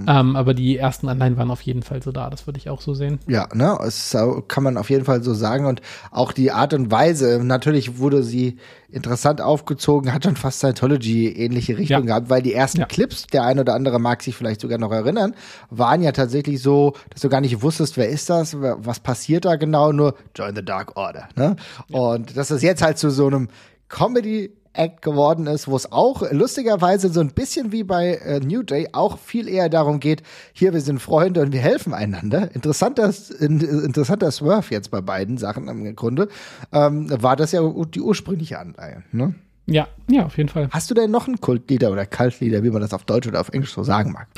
[0.09, 2.29] Ähm, aber die ersten Anleihen waren auf jeden Fall so da.
[2.31, 3.19] Das würde ich auch so sehen.
[3.29, 6.91] Ja, ne, so- kann man auf jeden Fall so sagen und auch die Art und
[6.91, 8.59] Weise, natürlich wurde sie
[8.91, 12.07] interessant aufgezogen, hat schon fast Scientology-ähnliche Richtung Ja.
[12.07, 12.87] gehabt, weil die ersten Ja.
[12.87, 15.35] Clips, der eine oder andere mag sich vielleicht sogar noch erinnern,
[15.71, 19.57] waren ja tatsächlich so, dass du gar nicht wusstest, wer ist das, was passiert da
[19.57, 21.57] genau, nur Join the Dark Order, ne?
[21.91, 23.49] Und dass es jetzt halt zu so einem
[23.89, 28.63] Comedy Act geworden ist, wo es auch lustigerweise so ein bisschen wie bei äh, New
[28.63, 32.55] Day auch viel eher darum geht, hier, wir sind Freunde und wir helfen einander.
[32.55, 36.29] Interessanter, in, interessanter Swerve jetzt bei beiden Sachen im Grunde,
[36.73, 39.03] ähm, war das ja die ursprüngliche Anleihe.
[39.13, 39.35] Ne?
[39.67, 40.69] Ja, ja, auf jeden Fall.
[40.71, 43.49] Hast du denn noch einen Kultlieder oder Kaltlieder, wie man das auf Deutsch oder auf
[43.49, 44.29] Englisch so sagen mag?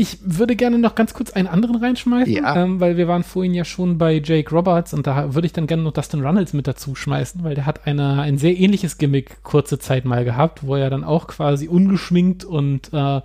[0.00, 2.54] Ich würde gerne noch ganz kurz einen anderen reinschmeißen, Ja.
[2.62, 5.66] ähm, weil wir waren vorhin ja schon bei Jake Roberts und da würde ich dann
[5.66, 9.42] gerne noch Dustin Runnels mit dazu schmeißen, weil der hat eine, ein sehr ähnliches Gimmick
[9.42, 13.20] kurze Zeit mal gehabt, wo er dann auch quasi ungeschminkt und äh,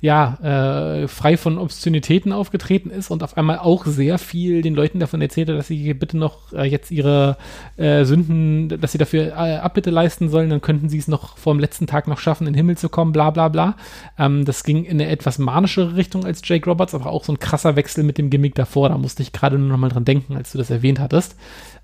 [0.00, 5.00] ja, äh, frei von Obszönitäten aufgetreten ist und auf einmal auch sehr viel den Leuten
[5.00, 7.36] davon erzählte, dass sie bitte noch äh, jetzt ihre
[7.76, 11.54] äh, Sünden, dass sie dafür äh, Abbitte leisten sollen, dann könnten sie es noch vor
[11.54, 13.76] dem letzten Tag noch schaffen, in den Himmel zu kommen, bla bla bla.
[14.18, 17.40] Ähm, das ging in eine etwas manischere Richtung als Jake Roberts, aber auch so ein
[17.40, 18.88] krasser Wechsel mit dem Gimmick davor.
[18.88, 21.36] Da musste ich gerade nur noch mal dran denken, als du das erwähnt hattest.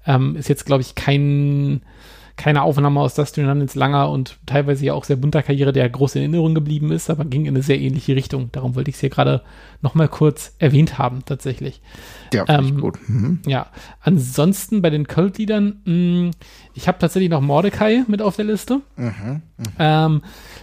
[0.07, 1.83] Ähm, ist jetzt, glaube ich, kein
[2.36, 6.16] keine Aufnahme aus Dustin Runnels langer und teilweise ja auch sehr bunter Karriere, der groß
[6.16, 8.50] in Erinnerung geblieben ist, aber ging in eine sehr ähnliche Richtung.
[8.52, 9.42] Darum wollte ich es hier gerade
[9.80, 11.80] noch mal kurz erwähnt haben, tatsächlich.
[12.32, 12.98] Ja, Ähm, gut.
[13.08, 13.40] Mhm.
[13.46, 13.66] Ja,
[14.00, 16.30] ansonsten bei den Cult-Liedern, mh,
[16.74, 18.80] ich habe tatsächlich noch Mordecai mit auf der Liste.
[19.78, 20.22] Ähm,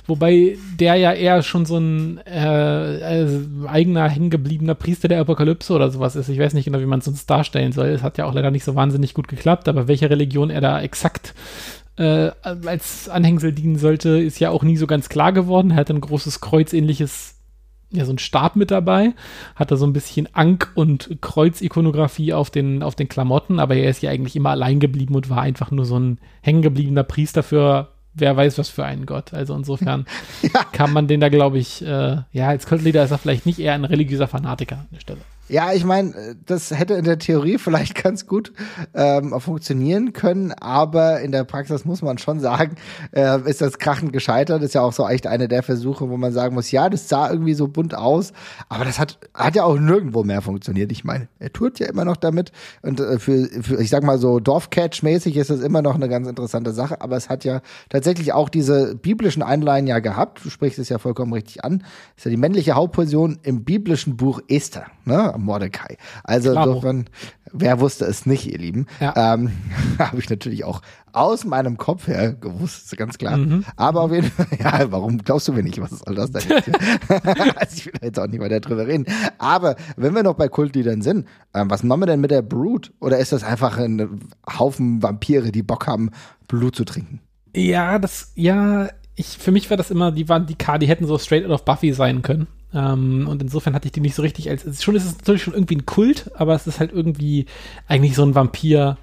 [0.09, 5.91] wobei der ja eher schon so ein äh, äh, eigener hängengebliebener Priester der Apokalypse oder
[5.91, 6.29] sowas ist.
[6.29, 7.87] Ich weiß nicht genau, wie man es uns darstellen soll.
[7.87, 10.81] Es hat ja auch leider nicht so wahnsinnig gut geklappt, aber welche Religion er da
[10.81, 11.33] exakt
[11.97, 15.71] äh, als Anhängsel dienen sollte, ist ja auch nie so ganz klar geworden.
[15.71, 17.35] Er hat ein großes Kreuzähnliches
[17.91, 19.13] ja, so ein Stab mit dabei,
[19.55, 23.89] hat da so ein bisschen Ank- und Kreuzikonografie auf den, auf den Klamotten, aber er
[23.89, 27.89] ist ja eigentlich immer allein geblieben und war einfach nur so ein hängengebliebener Priester für
[28.19, 29.33] wer weiß was für einen Gott.
[29.33, 30.05] Also insofern
[30.71, 33.73] kann man den da, glaube ich, äh, ja, als Kultleader ist er vielleicht nicht eher
[33.73, 35.21] ein religiöser Fanatiker an der Stelle.
[35.49, 36.13] Ja, ich meine,
[36.45, 38.53] das hätte in der Theorie vielleicht ganz gut
[38.93, 42.75] ähm, funktionieren können, aber in der Praxis muss man schon sagen,
[43.13, 44.61] äh, ist das krachend gescheitert.
[44.61, 47.31] Ist ja auch so echt eine der Versuche, wo man sagen muss, ja, das sah
[47.31, 48.31] irgendwie so bunt aus,
[48.69, 50.91] aber das hat, hat ja auch nirgendwo mehr funktioniert.
[50.91, 52.51] Ich meine, er tourt ja immer noch damit
[52.83, 56.27] und äh, für, für, ich sag mal so, Dorfcatch-mäßig ist das immer noch eine ganz
[56.27, 60.45] interessante Sache, aber es hat ja tatsächlich auch diese biblischen Einleihen ja gehabt.
[60.45, 61.83] Du sprichst es ja vollkommen richtig an.
[62.15, 65.38] ist ja die männliche Hauptposition im biblischen Buch Esther, ne?
[65.43, 65.97] Mordecai.
[66.23, 66.69] Also Klaro.
[66.69, 67.05] insofern,
[67.51, 68.85] wer wusste es nicht, ihr Lieben?
[68.99, 69.33] Ja.
[69.33, 69.51] Ähm,
[69.99, 73.39] Habe ich natürlich auch aus meinem Kopf her gewusst, ist ganz klar.
[73.75, 76.69] Aber auf jeden Fall, ja, warum glaubst du mir nicht, was soll das denn jetzt?
[77.57, 79.05] also ich will da jetzt auch nicht weiter drüber reden.
[79.37, 82.91] Aber wenn wir noch bei Kultliedern sind, ähm, was machen wir denn mit der Brood?
[82.99, 84.21] Oder ist das einfach ein
[84.57, 86.11] Haufen Vampire, die Bock haben,
[86.47, 87.21] Blut zu trinken?
[87.55, 91.05] Ja, das, ja, ich, für mich war das immer, die waren, die K, die hätten
[91.05, 92.47] so straight out of Buffy sein können.
[92.73, 95.53] Ähm, und insofern hatte ich die nicht so richtig als, schon ist es natürlich schon
[95.53, 97.45] irgendwie ein Kult, aber es ist halt irgendwie
[97.87, 98.97] eigentlich so ein Vampir,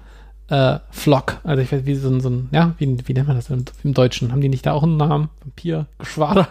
[0.49, 1.39] äh, Flock.
[1.43, 3.65] Also ich weiß, wie so ein, so ein ja, wie, wie nennt man das im,
[3.83, 4.31] im Deutschen?
[4.31, 5.29] Haben die nicht da auch einen Namen?
[5.43, 6.47] Vampir-Geschwader?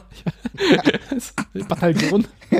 [1.69, 2.27] Bataillon?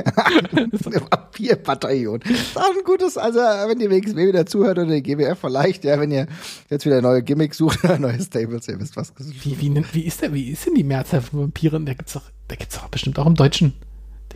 [0.71, 2.21] Vampir-Bataillon.
[2.21, 5.99] Ist auch ein gutes, also wenn die WXW wieder zuhört oder die GWF vielleicht, ja,
[5.99, 6.27] wenn ihr
[6.69, 9.13] jetzt wieder neue Gimmicks sucht oder neue Stables, ihr wisst was.
[9.17, 11.85] Wie, wie, wie ist der, wie ist denn die Mehrzahl von Vampiren?
[11.85, 13.73] Der gibt's doch, der gibt's doch bestimmt auch im Deutschen.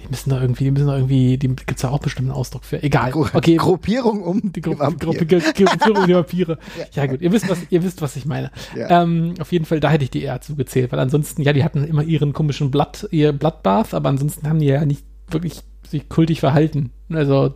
[0.03, 2.65] Die müssen da irgendwie, die müssen da irgendwie, die gibt's da auch bestimmt einen Ausdruck
[2.65, 2.81] für.
[2.81, 3.11] Egal.
[3.11, 3.55] Gru Okay.
[3.55, 5.09] Gruppierung um Die Gruppe, Vampir.
[5.13, 6.57] Gruppe, Gruppierung der Vampire.
[6.93, 7.05] Ja.
[7.05, 8.51] gut, ihr wisst, was, ihr wisst, was ich meine.
[8.75, 9.03] Ja.
[9.03, 11.83] Ähm, auf jeden Fall, da hätte ich die eher zugezählt, weil ansonsten, ja, die hatten
[11.83, 16.39] immer ihren komischen Blatt, ihr Bloodbath, aber ansonsten haben die ja nicht wirklich sich kultig
[16.39, 16.91] verhalten.
[17.09, 17.53] Also,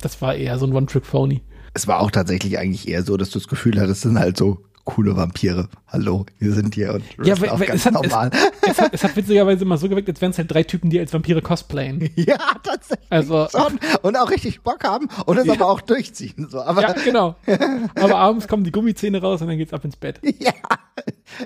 [0.00, 1.42] das war eher so ein One-Trick-Phony.
[1.74, 4.36] Es war auch tatsächlich eigentlich eher so, dass du das Gefühl hattest, das sind halt
[4.36, 5.68] so coole Vampire.
[5.88, 8.30] Hallo, wir sind hier und Ja, auch ganz es, hat, normal.
[8.62, 10.88] es, es, hat, es hat witzigerweise immer so geweckt, als wären es halt drei Typen,
[10.88, 12.08] die als Vampire cosplayen.
[12.16, 13.06] ja, tatsächlich.
[13.10, 13.78] Also, Schon.
[14.02, 15.52] Und auch richtig Bock haben und es Ja.
[15.52, 16.48] aber auch durchziehen.
[16.50, 16.62] So.
[16.62, 17.36] Aber ja, genau.
[17.96, 20.20] Aber abends kommen die Gummizähne raus und dann geht's ab ins Bett.
[20.38, 20.52] Ja,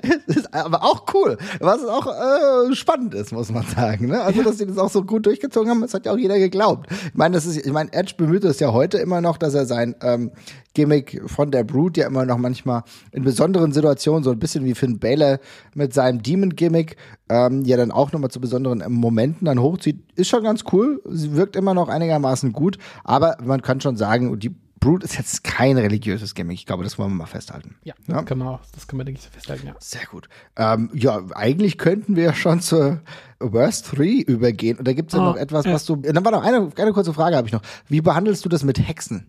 [0.51, 4.07] aber auch cool, was auch äh, spannend ist, muss man sagen.
[4.07, 4.21] Ne?
[4.21, 6.91] Also, dass sie das auch so gut durchgezogen haben, das hat ja auch jeder geglaubt.
[6.91, 9.65] Ich meine, das ist, ich meine, Edge bemüht es ja heute immer noch, dass er
[9.65, 10.31] sein ähm,
[10.73, 14.73] Gimmick von der Brood ja immer noch manchmal in besonderen Situationen, so ein bisschen wie
[14.73, 15.39] Finn Balor
[15.75, 16.97] mit seinem Demon-Gimmick,
[17.29, 21.01] ähm, ja dann auch nochmal zu besonderen Momenten dann hochzieht, ist schon ganz cool.
[21.09, 25.43] Sie wirkt immer noch einigermaßen gut, aber man kann schon sagen, die Brood ist jetzt
[25.43, 26.57] kein religiöses Gimmick.
[26.59, 27.75] Ich glaube, das wollen wir mal festhalten.
[27.83, 28.15] Ja, Ja.
[28.17, 29.75] Das, kann man auch, das kann man, denke ich, so festhalten, ja.
[29.79, 30.27] Sehr gut.
[30.57, 32.99] Ähm, ja, eigentlich könnten wir schon zur
[33.39, 34.77] Worst 3 übergehen.
[34.77, 35.73] Und da gibt es ja Oh, noch etwas, ja.
[35.73, 35.95] was du.
[35.95, 37.61] Dann war noch eine, eine kurze Frage, habe ich noch.
[37.87, 39.27] Wie behandelst du das mit Hexen?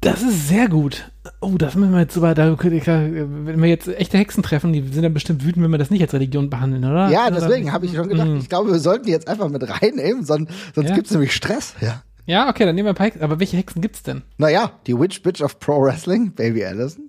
[0.00, 1.10] Das ist sehr gut.
[1.40, 5.02] Oh, das müssen wir jetzt so da, wenn wir jetzt echte Hexen treffen, die sind
[5.02, 7.08] dann bestimmt wütend, wenn wir das nicht als Religion behandeln, oder?
[7.10, 8.36] Ja, deswegen habe ich schon gedacht, Mhm.
[8.38, 10.94] ich glaube, wir sollten die jetzt einfach mit reinnehmen, sonst, sonst Ja.
[10.94, 11.74] gibt es nämlich Stress.
[11.80, 12.02] Ja.
[12.28, 13.22] Ja, okay, dann nehmen wir ein paar Hexen.
[13.22, 14.22] Aber welche Hexen gibt's denn?
[14.36, 17.08] Naja, die Witch Bitch of Pro Wrestling, Baby Allison.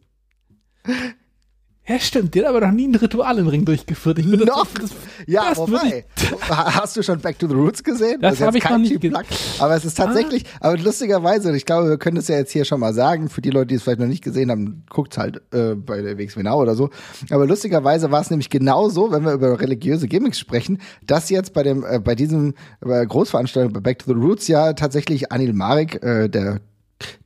[1.90, 2.36] Ja, stimmt.
[2.36, 4.20] Der hat aber noch nie ein Ritual im Ring durchgeführt.
[4.20, 4.68] Ich bin Noch?
[4.80, 4.92] Das,
[5.26, 6.06] ja, das wobei.
[6.48, 8.22] Hast du schon Back to the Roots gesehen?
[8.22, 9.18] Das jetzt habe ich noch nicht gesehen.
[9.58, 12.64] Aber es ist tatsächlich, aber lustigerweise, und ich glaube, wir können es ja jetzt hier
[12.64, 15.42] schon mal sagen, für die Leute, die es vielleicht noch nicht gesehen haben, guckt halt
[15.52, 16.92] äh, bei der WXW Now oder so.
[17.32, 21.54] Aber lustigerweise war es nämlich genau so, wenn wir über religiöse Gimmicks sprechen, dass jetzt
[21.54, 22.54] bei dem, äh, bei diesem
[22.86, 26.62] äh, Großveranstaltung bei Back to the Roots ja tatsächlich Anil Marek, äh, der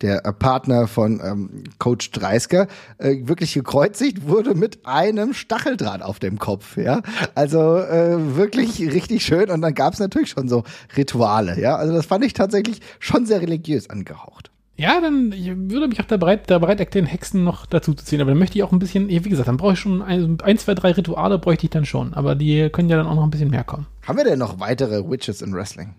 [0.02, 6.20] der äh, Partner von ähm, Coach Dreisker, äh, wirklich gekreuzigt wurde mit einem Stacheldraht auf
[6.20, 7.02] dem Kopf, ja.
[7.36, 10.64] Also äh, wirklich richtig schön und dann gab es natürlich schon so
[10.96, 11.76] Rituale, ja.
[11.76, 14.52] Also das fand ich tatsächlich schon sehr religiös angehaucht.
[14.76, 18.04] Ja, dann ich würde mich auch da bereit, da bereit erklären, Hexen noch dazu zu
[18.04, 18.22] ziehen.
[18.22, 20.58] Aber dann möchte ich auch ein bisschen, wie gesagt, dann brauche ich schon ein, ein,
[20.58, 22.14] zwei, drei Rituale bräuchte ich dann schon.
[22.16, 23.86] Aber die können ja dann auch noch ein bisschen mehr kommen.
[24.08, 25.94] Haben wir denn noch weitere Witches in Wrestling?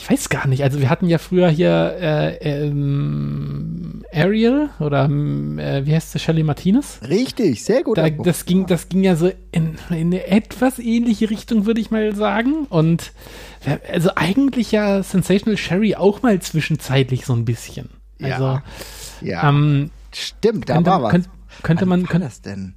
[0.00, 0.62] Ich weiß gar nicht.
[0.62, 6.20] Also wir hatten ja früher hier äh, ähm, Ariel oder ähm, äh, wie heißt sie,
[6.20, 7.00] Shelly Martinez?
[7.06, 7.98] Richtig, sehr gut.
[7.98, 11.90] Da, das, ging, das ging ja so in, in eine etwas ähnliche Richtung, würde ich
[11.90, 12.66] mal sagen.
[12.70, 13.12] Und
[13.66, 17.90] ja, also eigentlich ja Sensational Sherry auch mal zwischenzeitlich so ein bisschen.
[18.22, 18.62] Also, ja,
[19.20, 19.48] ja.
[19.48, 21.10] Ähm, stimmt, da könnte, war was.
[21.10, 21.30] Könnte,
[21.62, 22.74] könnte man, war könnte, das denn?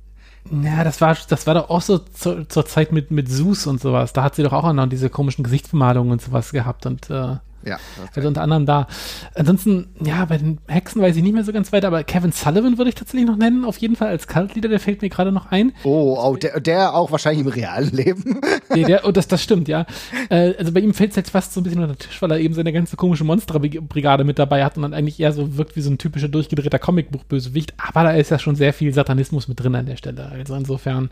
[0.49, 3.79] Ja, das war, das war doch auch so zur, zur Zeit mit, mit Zeus und
[3.79, 4.13] sowas.
[4.13, 7.77] Da hat sie doch auch noch diese komischen Gesichtsbemalungen und sowas gehabt und äh, Ja,
[8.15, 8.87] also unter anderem da.
[9.35, 12.77] Ansonsten, ja, bei den Hexen weiß ich nicht mehr so ganz weiter, aber Kevin Sullivan
[12.77, 15.51] würde ich tatsächlich noch nennen, auf jeden Fall als Kultleader, der fällt mir gerade noch
[15.51, 15.73] ein.
[15.83, 18.41] Oh, oh der, der auch wahrscheinlich im realen Leben.
[18.73, 19.85] Nee, der, oh, das, das stimmt, ja.
[20.29, 22.31] Äh, also bei ihm fällt es jetzt fast so ein bisschen unter den Tisch, weil
[22.31, 25.75] er eben seine ganze komische Monsterbrigade mit dabei hat und dann eigentlich eher so wirkt
[25.75, 27.73] wie so ein typischer durchgedrehter Comicbuch-Bösewicht.
[27.77, 30.29] Aber da ist ja schon sehr viel Satanismus mit drin an der Stelle.
[30.31, 31.09] Also insofern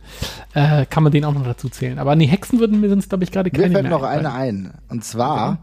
[0.53, 1.99] äh, kann man den auch noch dazu zählen.
[1.99, 4.33] Aber nee, Hexen würden mir sonst, glaube ich, gerade keine Mir fällt mehr noch eine
[4.33, 4.73] ein.
[4.87, 5.59] Und zwar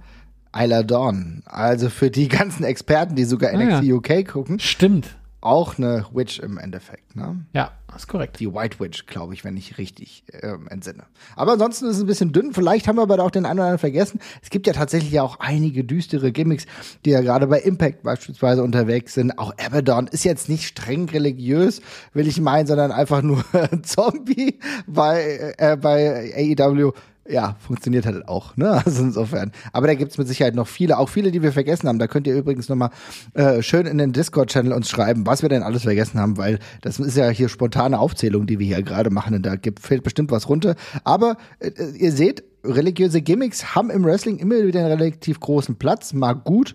[0.57, 1.42] Isla Dawn.
[1.47, 3.95] Also für die ganzen Experten, die sogar Ah, NXT ja.
[3.95, 5.16] UK gucken, Stimmt.
[5.40, 7.14] auch eine Witch im Endeffekt.
[7.14, 7.45] Ne?
[7.53, 8.40] Ja, ist korrekt.
[8.40, 11.05] Die White Witch, glaube ich, wenn ich richtig ähm, entsinne.
[11.35, 12.53] Aber ansonsten ist es ein bisschen dünn.
[12.53, 14.21] Vielleicht haben wir aber auch den einen oder anderen vergessen.
[14.42, 16.66] Es gibt ja tatsächlich ja auch einige düstere Gimmicks,
[17.05, 19.38] die ja gerade bei Impact beispielsweise unterwegs sind.
[19.38, 21.81] Auch Abaddon ist jetzt nicht streng religiös,
[22.12, 23.42] will ich meinen, sondern einfach nur
[23.83, 26.92] Zombie bei, äh, bei AEW.
[27.29, 28.83] Ja, funktioniert halt auch, ne?
[28.87, 29.53] Also insofern.
[29.73, 31.99] Aber da gibt's mit Sicherheit noch viele, auch viele, die wir vergessen haben.
[31.99, 32.91] Da könnt ihr übrigens nochmal
[33.35, 36.99] äh, schön in den Discord-Channel uns schreiben, was wir denn alles vergessen haben, weil das
[36.99, 39.35] ist ja hier spontane Aufzählung, die wir hier gerade machen.
[39.35, 40.77] Und da gibt, fällt bestimmt was runter.
[41.05, 46.12] Aber äh, ihr seht, religiöse Gimmicks haben im Wrestling immer wieder einen relativ großen Platz,
[46.12, 46.75] mal gut.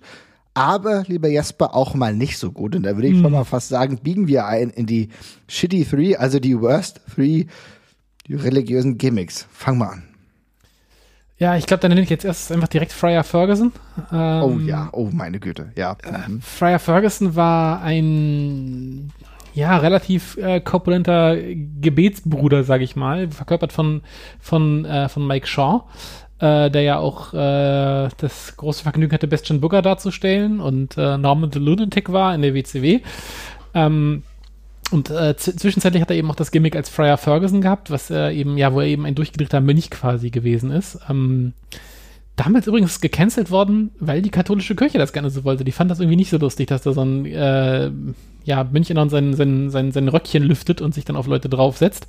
[0.54, 2.76] Aber, lieber Jesper, auch mal nicht so gut.
[2.76, 5.08] Und da würde ich schon mal fast sagen, biegen wir ein in die
[5.48, 7.46] Shitty Three, also die Worst Three
[8.30, 9.48] religiösen Gimmicks.
[9.52, 10.11] Fang mal an.
[11.42, 13.72] Ja, ich glaube, dann nenne ich jetzt erst einfach direkt Friar Ferguson.
[14.14, 15.98] Ähm, Oh ja, oh meine Güte, ja.
[16.28, 16.40] Mhm.
[16.40, 19.12] Friar Ferguson war ein
[19.56, 21.36] ja relativ äh, korpulenter
[21.82, 24.04] Gebetsbruder, sage ich mal, verkörpert von
[24.40, 25.86] von äh, von Mike Shaw,
[26.38, 31.52] äh, der ja auch äh, das große Vergnügen hatte, Bastian Booker darzustellen und äh, Norman
[31.52, 33.00] the Lunatic war in der WCW.
[33.74, 34.22] Ähm,
[34.92, 38.32] und äh, zwischenzeitlich hat er eben auch das Gimmick als Friar Ferguson gehabt, was er
[38.32, 41.00] eben, ja, wo er eben ein durchgedrehter Mönch quasi gewesen ist.
[41.10, 41.54] Ähm,
[42.36, 45.64] damals übrigens gecancelt worden, weil die katholische Kirche das gerne so wollte.
[45.64, 47.92] Die fand das irgendwie nicht so lustig, dass da so ein äh,
[48.44, 52.08] ja, Mönch dann sein, sein, sein, sein Röckchen lüftet und sich dann auf Leute draufsetzt.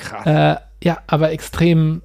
[0.00, 0.26] Krass.
[0.26, 2.02] Äh, ja, aber extrem,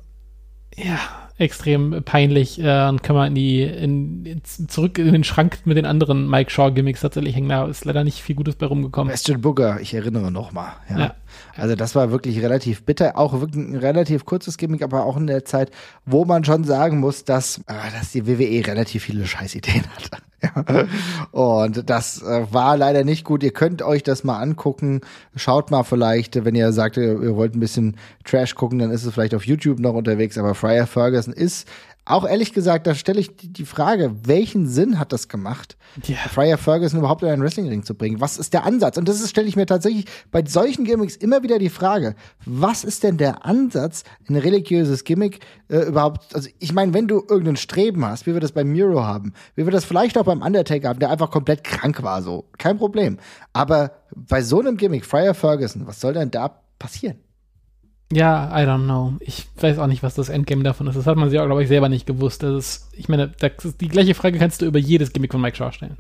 [0.76, 1.00] ja,
[1.42, 5.76] extrem peinlich äh, und kann man in die, in, in, zurück in den Schrank mit
[5.76, 7.50] den anderen Mike Shaw-Gimmicks tatsächlich hängen.
[7.50, 9.12] Da ist leider nicht viel Gutes bei rumgekommen.
[9.12, 10.74] Bastian Booker, ich erinnere noch mal.
[10.90, 11.00] Ja.
[11.00, 11.16] Ja.
[11.56, 15.28] Also das war wirklich relativ bitter, auch wirklich ein relativ kurzes Gimmick, aber auch in
[15.28, 15.72] der Zeit,
[16.06, 20.18] wo man schon sagen muss, dass, äh, dass die WWE relativ viele Scheißideen hatte.
[20.44, 20.88] Ja.
[21.32, 23.44] Und das äh, war leider nicht gut.
[23.44, 25.02] Ihr könnt euch das mal angucken.
[25.36, 29.06] Schaut mal vielleicht, wenn ihr sagt, ihr, ihr wollt ein bisschen Trash gucken, dann ist
[29.06, 30.40] es vielleicht auf YouTube noch unterwegs.
[30.40, 31.68] Aber Friar Ferguson ist
[32.04, 36.16] auch ehrlich gesagt, da stelle ich die, Frage, welchen Sinn hat das gemacht, Ja.
[36.16, 38.20] Friar Ferguson überhaupt in einen Wrestlingring zu bringen?
[38.20, 38.98] Was ist der Ansatz?
[38.98, 43.04] Und das stelle ich mir tatsächlich bei solchen Gimmicks immer wieder die Frage, was ist
[43.04, 46.34] denn der Ansatz, ein religiöses Gimmick äh, überhaupt?
[46.36, 49.66] Also ich meine, wenn du irgendein Streben hast, wie wir das bei Miro haben, wie
[49.66, 53.18] wir das vielleicht auch beim Undertaker haben, der einfach komplett krank war, so, kein Problem.
[53.54, 57.20] Aber bei so einem Gimmick, Friar Ferguson, was soll denn da passieren?
[58.12, 59.14] Ja, I don't know.
[59.20, 60.96] Ich weiß auch nicht, was das Endgame davon ist.
[60.98, 62.44] Das hat man sich auch, glaube ich, selber nicht gewusst.
[62.44, 65.42] Das ist, ich meine, das ist, die gleiche Frage kannst du über jedes Gimmick von
[65.42, 65.98] Mike Shaw stellen.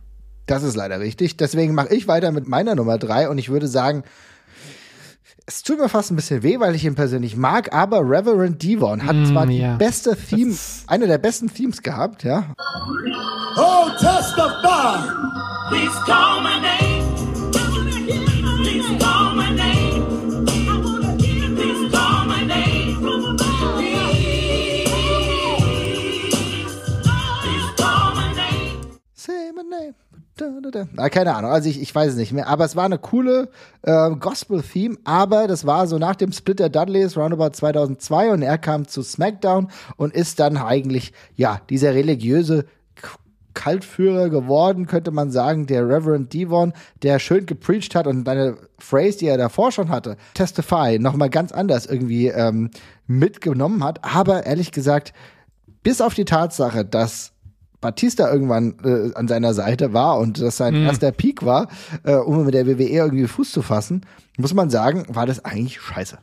[0.47, 1.37] Das ist leider richtig.
[1.37, 4.03] Deswegen mache ich weiter mit meiner Nummer drei und ich würde sagen,
[5.45, 9.05] es tut mir fast ein bisschen weh, weil ich ihn persönlich mag, aber Reverend Devon
[9.05, 9.75] hat Mm, zwar die ja.
[9.77, 12.53] beste Theme, ist- eine der besten Themes gehabt, ja.
[13.57, 14.97] Oh, testify.
[15.69, 16.77] Please call my name.
[16.79, 16.90] Please
[30.93, 32.47] Na, keine Ahnung, also ich, ich weiß es nicht mehr.
[32.47, 33.49] Aber es war eine coole
[33.81, 38.57] äh, Gospel-Theme, aber das war so nach dem Split der Dudleys, roundabout 2002 und er
[38.57, 42.65] kam zu SmackDown und ist dann eigentlich, ja, dieser religiöse
[43.53, 46.73] Kaltführer geworden, könnte man sagen, der Reverend Devon,
[47.03, 51.51] der schön gepreacht hat und eine Phrase, die er davor schon hatte, Testify, nochmal ganz
[51.51, 52.71] anders irgendwie ähm,
[53.07, 54.03] mitgenommen hat.
[54.03, 55.13] Aber ehrlich gesagt,
[55.83, 57.33] bis auf die Tatsache, dass
[57.81, 60.85] Batista irgendwann äh, an seiner Seite war und das sein mhm.
[60.85, 61.67] erster Peak war,
[62.03, 64.05] äh, um mit der WWE irgendwie Fuß zu fassen,
[64.37, 66.19] muss man sagen, war das eigentlich scheiße.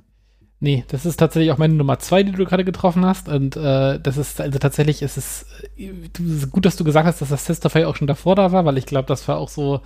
[0.61, 3.29] Nee, das ist tatsächlich auch meine Nummer zwei, die du gerade getroffen hast.
[3.29, 5.47] Und äh, das ist, also tatsächlich ist es
[5.77, 8.77] ist gut, dass du gesagt hast, dass das Testify auch schon davor da war, weil
[8.77, 9.83] ich glaube, das war auch so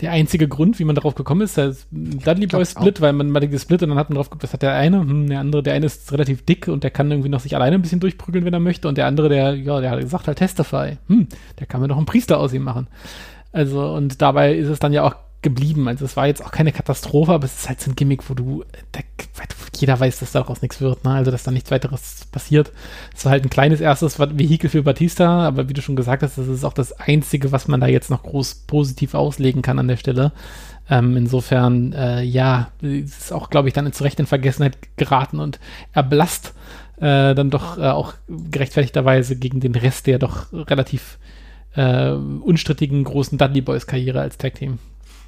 [0.00, 1.56] der einzige Grund, wie man darauf gekommen ist.
[1.56, 3.02] Der Dudley Boy Split, auch.
[3.02, 5.28] weil man mal gesplit und dann hat man drauf geguckt, was hat der eine, hm,
[5.28, 7.82] der andere, der eine ist relativ dick und der kann irgendwie noch sich alleine ein
[7.82, 8.88] bisschen durchprügeln, wenn er möchte.
[8.88, 10.98] Und der andere, der, ja, der hat gesagt halt Testify.
[11.08, 11.28] Hm,
[11.58, 12.88] der kann mir doch einen Priester aus ihm machen.
[13.52, 15.88] Also, und dabei ist es dann ja auch geblieben.
[15.88, 18.34] Also es war jetzt auch keine Katastrophe, aber es ist halt so ein Gimmick, wo
[18.34, 19.00] du, da,
[19.78, 21.12] jeder weiß, dass daraus nichts wird, ne?
[21.12, 22.72] Also dass da nichts weiteres passiert.
[23.16, 26.36] Es war halt ein kleines erstes Vehikel für Batista, aber wie du schon gesagt hast,
[26.36, 29.88] das ist auch das Einzige, was man da jetzt noch groß positiv auslegen kann an
[29.88, 30.32] der Stelle.
[30.90, 35.60] Ähm, insofern, äh, ja, ist auch, glaube ich, dann zu Recht in Vergessenheit geraten und
[35.92, 36.52] erblasst
[36.96, 41.18] äh, dann doch äh, auch gerechtfertigterweise gegen den Rest der doch relativ
[41.74, 44.78] äh, unstrittigen großen Dudley Boys Karriere als Tag Team.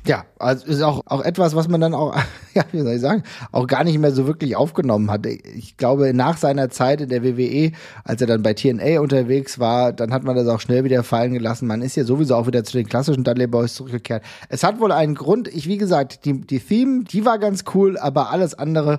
[0.04, 2.16] Ja, also ist auch, auch etwas, was man dann auch,
[2.54, 3.22] ja, wie soll ich sagen,
[3.52, 5.26] auch gar nicht mehr so wirklich aufgenommen hat.
[5.26, 7.70] Ich glaube, nach seiner Zeit in der WWE,
[8.02, 11.32] als er dann bei TNA unterwegs war, dann hat man das auch schnell wieder fallen
[11.32, 11.68] gelassen.
[11.68, 14.24] Man ist ja sowieso auch wieder zu den klassischen Dudley Boys zurückgekehrt.
[14.48, 15.46] Es hat wohl einen Grund.
[15.46, 18.98] Ich, wie gesagt, die, die Theme, die war ganz cool, aber alles andere,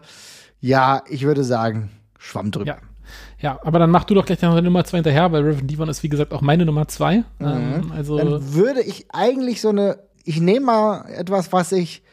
[0.62, 2.68] ja, ich würde sagen, schwamm drüber.
[2.68, 2.78] Ja.
[3.40, 6.02] Ja, aber dann mach du doch gleich deine Nummer zwei hinterher, weil Reverend Devon ist,
[6.02, 7.18] wie gesagt, auch meine Nummer zwei.
[7.40, 7.46] Mhm.
[7.46, 12.04] Ähm, also dann würde ich eigentlich so eine ich nehme mal etwas, was ich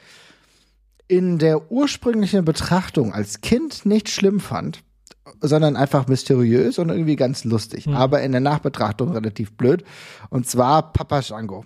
[1.08, 4.84] in der ursprünglichen Betrachtung als Kind nicht schlimm fand,
[5.40, 7.94] sondern einfach mysteriös und irgendwie ganz lustig, mhm.
[7.94, 9.84] aber in der Nachbetrachtung relativ blöd.
[10.28, 11.64] Und zwar Papa Django.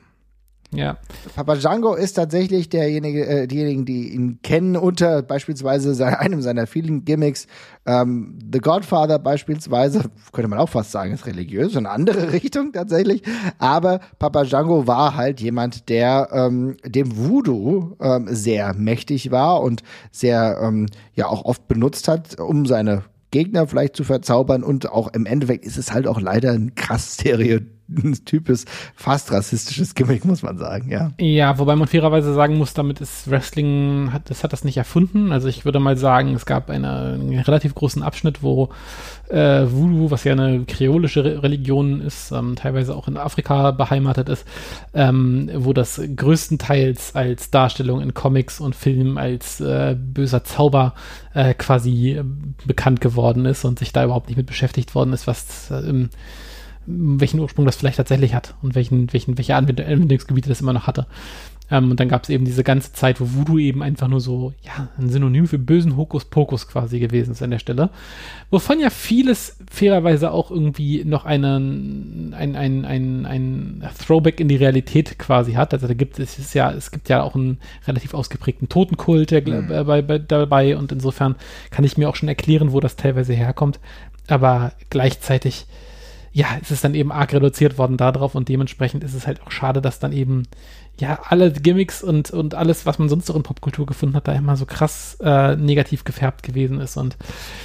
[0.77, 0.99] Ja.
[1.35, 6.67] Papa Django ist tatsächlich derjenige, äh, diejenigen, die ihn kennen unter beispielsweise seine, einem seiner
[6.67, 7.47] vielen Gimmicks.
[7.87, 10.03] Ähm, The Godfather beispielsweise,
[10.33, 13.23] könnte man auch fast sagen, ist religiös, eine andere Richtung tatsächlich.
[13.59, 19.83] Aber Papa Django war halt jemand, der ähm, dem Voodoo ähm, sehr mächtig war und
[20.11, 25.13] sehr ähm, ja auch oft benutzt hat, um seine Gegner vielleicht zu verzaubern und auch
[25.13, 28.65] im Endeffekt ist es halt auch leider ein krass Stereotyp ein typisch
[28.95, 31.13] fast rassistisches Gimmick, muss man sagen, ja.
[31.19, 35.33] Ja, wobei man fairerweise sagen muss, damit ist Wrestling, hat, das hat das nicht erfunden.
[35.33, 38.71] Also ich würde mal sagen, es gab eine, einen relativ großen Abschnitt, wo
[39.29, 44.29] äh, Voodoo, was ja eine kreolische Re Religion ist, ähm, teilweise auch in Afrika beheimatet
[44.29, 44.47] ist,
[44.95, 50.95] ähm, wo das größtenteils als Darstellung in Comics und Filmen als äh, böser Zauber
[51.35, 52.25] äh, quasi äh,
[52.65, 56.09] bekannt geworden ist und sich da überhaupt nicht mit beschäftigt worden ist, was äh,
[56.87, 61.07] welchen Ursprung das vielleicht tatsächlich hat und welchen, welchen, welche Anwendungsgebiete das immer noch hatte.
[61.71, 64.53] Ähm, und dann gab es eben diese ganze Zeit, wo Voodoo eben einfach nur so,
[64.63, 67.91] ja, ein Synonym für bösen Hokuspokus quasi gewesen ist an der Stelle.
[68.51, 74.57] Wovon ja vieles fairerweise auch irgendwie noch einen, ein, ein, ein, ein Throwback in die
[74.57, 75.73] Realität quasi hat.
[75.73, 79.71] Also da gibt es ja, es gibt ja auch einen relativ ausgeprägten Totenkult der, mhm.
[79.73, 81.35] äh, bei, bei, dabei und insofern
[81.71, 83.81] kann ich mir auch schon erklären, wo das teilweise herkommt.
[84.29, 85.67] Aber gleichzeitig
[86.35, 89.53] ja, es ist dann eben arg reduziert worden darauf und dementsprechend ist es halt auch
[89.53, 90.43] schade, dass dann eben
[91.01, 94.33] ja, alle Gimmicks und, und alles, was man sonst noch in Popkultur gefunden hat, da
[94.33, 96.97] immer so krass äh, negativ gefärbt gewesen ist.
[96.97, 97.17] Und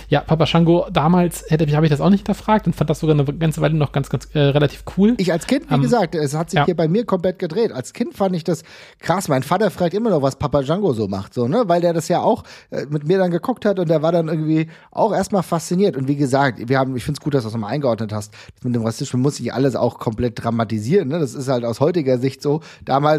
[0.07, 3.19] ja, Papa Shango, damals hätte habe ich das auch nicht hinterfragt und fand das sogar
[3.19, 5.13] eine ganze Weile noch ganz, ganz äh, relativ cool.
[5.17, 6.65] Ich als Kind, wie ähm, gesagt, es hat sich ja.
[6.65, 7.71] hier bei mir komplett gedreht.
[7.71, 8.63] Als Kind fand ich das
[8.97, 9.27] krass.
[9.27, 11.63] Mein Vater fragt immer noch, was Papa Django so macht, so, ne?
[11.67, 14.27] Weil der das ja auch äh, mit mir dann geguckt hat und der war dann
[14.27, 15.95] irgendwie auch erstmal fasziniert.
[15.95, 18.34] Und wie gesagt, wir haben, ich finde es gut, dass du das nochmal eingeordnet hast.
[18.63, 21.09] Mit dem Rassismus muss ich alles auch komplett dramatisieren.
[21.09, 21.19] Ne?
[21.19, 22.61] Das ist halt aus heutiger Sicht so.
[22.86, 23.18] Damals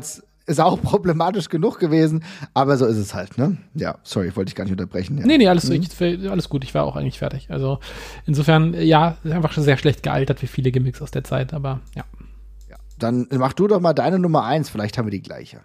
[0.50, 3.56] ist auch problematisch genug gewesen, aber so ist es halt, ne?
[3.74, 5.18] Ja, sorry, wollte ich gar nicht unterbrechen.
[5.18, 5.26] Ja.
[5.26, 5.82] Nee, nee, alles, mhm.
[5.82, 7.50] ich, alles gut, ich war auch eigentlich fertig.
[7.50, 7.78] Also
[8.26, 12.04] insofern, ja, einfach schon sehr schlecht gealtert wie viele Gimmicks aus der Zeit, aber ja.
[12.68, 12.76] ja.
[12.98, 15.60] Dann mach du doch mal deine Nummer eins, vielleicht haben wir die gleiche.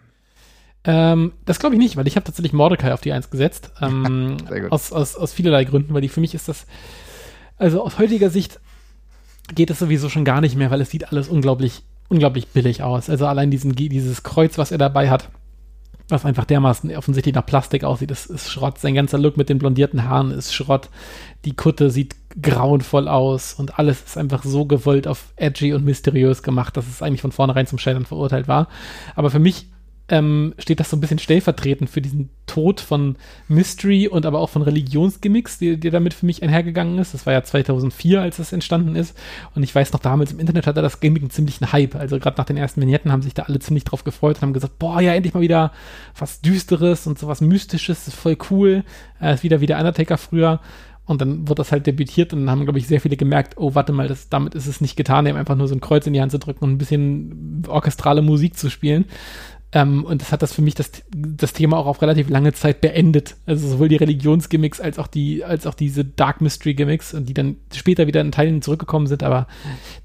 [0.84, 3.72] Ähm, das glaube ich nicht, weil ich habe tatsächlich Mordecai auf die Eins gesetzt.
[3.82, 4.38] Ähm,
[4.70, 6.66] aus, aus, aus vielerlei Gründen, weil die für mich ist das,
[7.58, 8.60] also aus heutiger Sicht
[9.54, 13.10] geht es sowieso schon gar nicht mehr, weil es sieht alles unglaublich unglaublich billig aus.
[13.10, 15.30] Also allein diesen, dieses Kreuz, was er dabei hat,
[16.08, 18.78] was einfach dermaßen offensichtlich nach Plastik aussieht, ist, ist Schrott.
[18.78, 20.89] Sein ganzer Look mit den blondierten Haaren ist Schrott.
[21.45, 26.43] Die Kutte sieht grauenvoll aus und alles ist einfach so gewollt auf edgy und mysteriös
[26.43, 28.68] gemacht, dass es eigentlich von vornherein zum Scheitern verurteilt war.
[29.16, 29.68] Aber für mich
[30.08, 33.16] ähm, steht das so ein bisschen stellvertretend für diesen Tod von
[33.47, 37.16] Mystery und aber auch von Religionsgimmicks, die damit für mich einhergegangen ist.
[37.16, 39.18] Das war ja 2004, als das entstanden ist.
[39.56, 41.95] Und ich weiß noch, damals im Internet hatte das Gimmick einen ziemlichen Hype.
[41.95, 44.53] Also gerade nach den ersten Vignetten haben sich da alle ziemlich drauf gefreut und haben
[44.53, 45.72] gesagt, boah, ja, endlich mal wieder
[46.18, 48.84] was Düsteres und sowas Mystisches, voll cool.
[49.20, 50.60] Äh, ist wieder wie der Undertaker früher.
[51.06, 53.76] Und dann wird das halt debütiert und dann haben, glaube ich, sehr viele gemerkt, oh,
[53.76, 56.14] warte mal, das, damit ist es nicht getan, eben einfach nur so ein Kreuz in
[56.14, 59.06] die Hand zu drücken und ein bisschen orchestrale Musik zu spielen.
[59.72, 62.82] Ähm, und das hat das für mich das, das Thema auch auf relativ lange Zeit
[62.82, 63.36] beendet.
[63.45, 67.57] Also sowohl die Religionsgimmicks als auch die, als auch diese Dark Mystery Gimmicks, die dann
[67.74, 69.47] später wieder in Teilen zurückgekommen sind, aber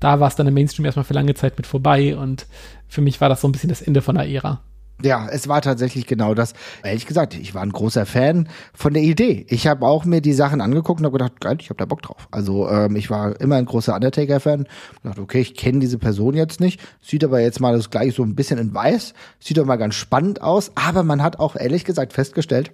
[0.00, 2.46] da war es dann im Mainstream erstmal für lange Zeit mit vorbei und
[2.88, 4.60] für mich war das so ein bisschen das Ende von der Ära.
[5.02, 6.52] Ja, es war tatsächlich genau das.
[6.82, 9.46] Ehrlich gesagt, ich war ein großer Fan von der Idee.
[9.48, 12.02] Ich habe auch mir die Sachen angeguckt und habe gedacht, geil, ich habe da Bock
[12.02, 12.28] drauf.
[12.30, 14.66] Also ähm, ich war immer ein großer Undertaker-Fan.
[15.02, 18.22] dachte, okay, ich kenne diese Person jetzt nicht, sieht aber jetzt mal das gleich so
[18.22, 20.72] ein bisschen in weiß, sieht doch mal ganz spannend aus.
[20.74, 22.72] Aber man hat auch ehrlich gesagt festgestellt,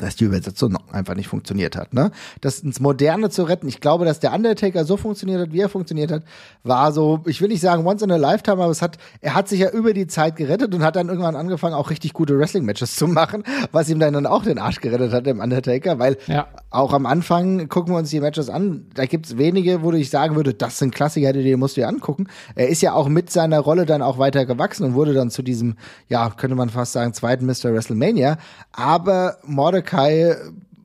[0.00, 1.94] dass die Übersetzung einfach nicht funktioniert hat.
[1.94, 2.10] Ne?
[2.40, 5.68] Das ins Moderne zu retten, ich glaube, dass der Undertaker so funktioniert hat, wie er
[5.68, 6.24] funktioniert hat,
[6.62, 9.48] war so, ich will nicht sagen once in a lifetime, aber es hat, er hat
[9.48, 12.96] sich ja über die Zeit gerettet und hat dann irgendwann angefangen, auch richtig gute Wrestling-Matches
[12.96, 16.46] zu machen, was ihm dann, auch den Arsch gerettet hat, dem Undertaker, weil ja.
[16.70, 20.36] auch am Anfang gucken wir uns die Matches an, da gibt's wenige, wo ich sagen
[20.36, 22.28] würde, das sind Klassiker, die musst du dir angucken.
[22.54, 25.42] Er ist ja auch mit seiner Rolle dann auch weiter gewachsen und wurde dann zu
[25.42, 25.76] diesem,
[26.08, 27.72] ja, könnte man fast sagen, zweiten Mr.
[27.74, 28.38] WrestleMania,
[28.72, 30.36] aber Mordecai Mordecai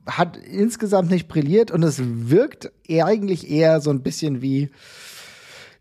[0.06, 4.70] hat insgesamt nicht brilliert und es wirkt eigentlich eher so ein bisschen wie,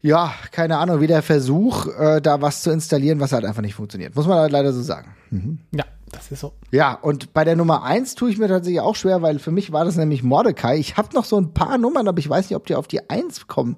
[0.01, 3.75] ja, keine Ahnung, wie der Versuch, äh, da was zu installieren, was halt einfach nicht
[3.75, 4.15] funktioniert.
[4.15, 5.15] Muss man halt leider so sagen.
[5.31, 5.59] Mhm.
[5.71, 6.53] Ja, das ist so.
[6.71, 9.71] Ja, und bei der Nummer eins tue ich mir tatsächlich auch schwer, weil für mich
[9.71, 10.77] war das nämlich Mordecai.
[10.77, 13.09] Ich habe noch so ein paar Nummern, aber ich weiß nicht, ob die auf die
[13.09, 13.77] eins kommen.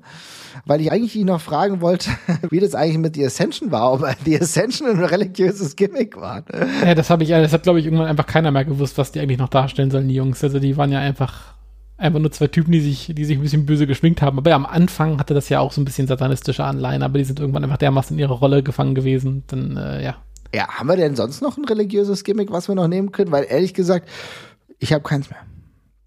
[0.66, 2.10] Weil ich eigentlich ihn noch fragen wollte,
[2.50, 6.44] wie das eigentlich mit The Ascension war, ob The Ascension ein religiöses Gimmick war.
[6.86, 9.20] Ja, das habe ich, das hat glaube ich irgendwann einfach keiner mehr gewusst, was die
[9.20, 10.44] eigentlich noch darstellen sollen, die Jungs.
[10.44, 11.56] Also die waren ja einfach
[12.02, 14.38] einfach nur zwei Typen, die sich, die sich ein bisschen böse geschminkt haben.
[14.38, 17.24] Aber ja, am Anfang hatte das ja auch so ein bisschen satanistische Anleihen, aber die
[17.24, 19.44] sind irgendwann einfach dermaßen in ihrer Rolle gefangen gewesen.
[19.48, 20.16] Dann, äh, ja,
[20.54, 23.32] ja, haben wir denn sonst noch ein religiöses Gimmick, was wir noch nehmen können?
[23.32, 24.08] Weil ehrlich gesagt,
[24.80, 25.40] ich habe keins mehr.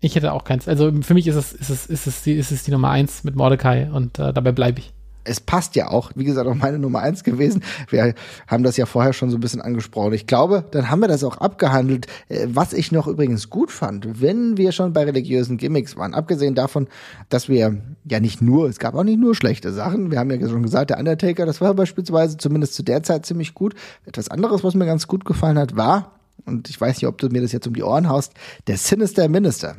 [0.00, 0.68] Ich hätte auch keins.
[0.68, 3.24] Also für mich ist es, ist es, ist es, die, ist es die Nummer eins
[3.24, 4.93] mit Mordecai und äh, dabei bleibe ich
[5.24, 7.62] es passt ja auch, wie gesagt, auch meine Nummer eins gewesen.
[7.88, 8.14] Wir
[8.46, 10.12] haben das ja vorher schon so ein bisschen angesprochen.
[10.12, 12.06] Ich glaube, dann haben wir das auch abgehandelt.
[12.28, 16.54] Äh, was ich noch übrigens gut fand, wenn wir schon bei religiösen Gimmicks waren, abgesehen
[16.54, 16.88] davon,
[17.28, 20.10] dass wir ja nicht nur, es gab auch nicht nur schlechte Sachen.
[20.10, 23.54] Wir haben ja schon gesagt, der Undertaker, das war beispielsweise zumindest zu der Zeit ziemlich
[23.54, 23.74] gut.
[24.04, 26.12] Etwas anderes, was mir ganz gut gefallen hat, war,
[26.46, 28.34] und ich weiß nicht, ob du mir das jetzt um die Ohren haust,
[28.66, 29.76] der Sinister Minister.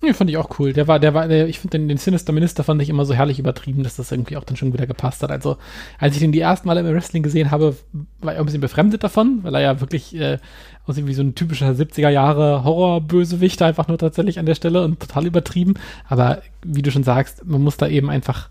[0.00, 0.72] Ja, fand ich auch cool.
[0.72, 3.14] Der war, der war, der, ich finde den, den Sinister Minister fand ich immer so
[3.14, 5.32] herrlich übertrieben, dass das irgendwie auch dann schon wieder gepasst hat.
[5.32, 5.56] Also,
[5.98, 7.74] als ich den die ersten Mal im Wrestling gesehen habe,
[8.20, 10.38] war ich auch ein bisschen befremdet davon, weil er ja wirklich äh,
[10.86, 15.00] aussieht wie so ein typischer 70er Jahre Horrorbösewicht einfach nur tatsächlich an der Stelle und
[15.00, 15.74] total übertrieben.
[16.08, 18.50] Aber wie du schon sagst, man muss da eben einfach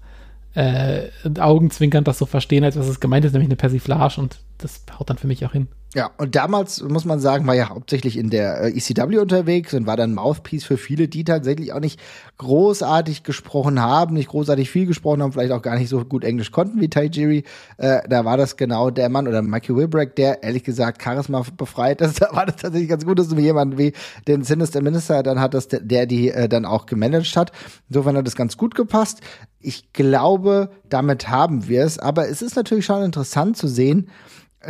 [0.54, 1.04] äh,
[1.40, 5.10] augenzwinkernd das so verstehen, als was es gemeint ist, nämlich eine Persiflage und das haut
[5.10, 5.68] dann für mich auch hin.
[5.98, 9.88] Ja, und damals, muss man sagen, war ja hauptsächlich in der äh, ECW unterwegs und
[9.88, 12.00] war dann Mouthpiece für viele, die tatsächlich auch nicht
[12.38, 16.52] großartig gesprochen haben, nicht großartig viel gesprochen haben, vielleicht auch gar nicht so gut Englisch
[16.52, 17.46] konnten wie Taijiri.
[17.78, 22.00] Äh, da war das genau der Mann oder Mikey Wilbreck, der ehrlich gesagt Charisma befreit
[22.02, 22.22] ist.
[22.28, 23.94] Da war das tatsächlich ganz gut, dass du jemanden wie
[24.28, 27.52] den Sinister Minister dann hat, dass der, der die äh, dann auch gemanagt hat.
[27.90, 29.22] Insofern hat das ganz gut gepasst.
[29.62, 31.98] Ich glaube, damit haben wir es.
[31.98, 34.12] Aber es ist natürlich schon interessant zu sehen,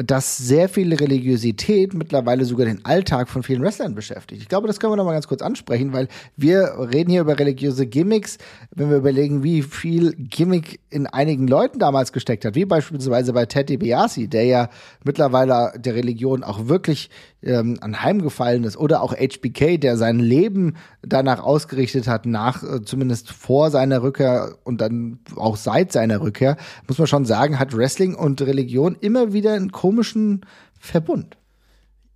[0.04, 4.42] dass sehr viel Religiosität mittlerweile sogar den Alltag von vielen Wrestlern beschäftigt.
[4.42, 7.40] Ich glaube, das können wir noch mal ganz kurz ansprechen, weil wir reden hier über
[7.40, 8.38] religiöse Gimmicks,
[8.76, 13.46] wenn wir überlegen, wie viel Gimmick in einigen Leuten damals gesteckt hat, wie beispielsweise bei
[13.46, 14.70] Ted DiBiase, der ja
[15.04, 17.10] mittlerweile der Religion auch wirklich
[17.44, 23.32] ähm, anheimgefallen ist, oder auch HBK, der sein Leben danach ausgerichtet hat, nach äh, zumindest
[23.32, 28.16] vor seiner Rückkehr und dann auch seit seiner Rückkehr, muss man schon sagen, hat Wrestling
[28.16, 30.42] und Religion immer wieder einen komischen
[30.78, 31.38] Verbund.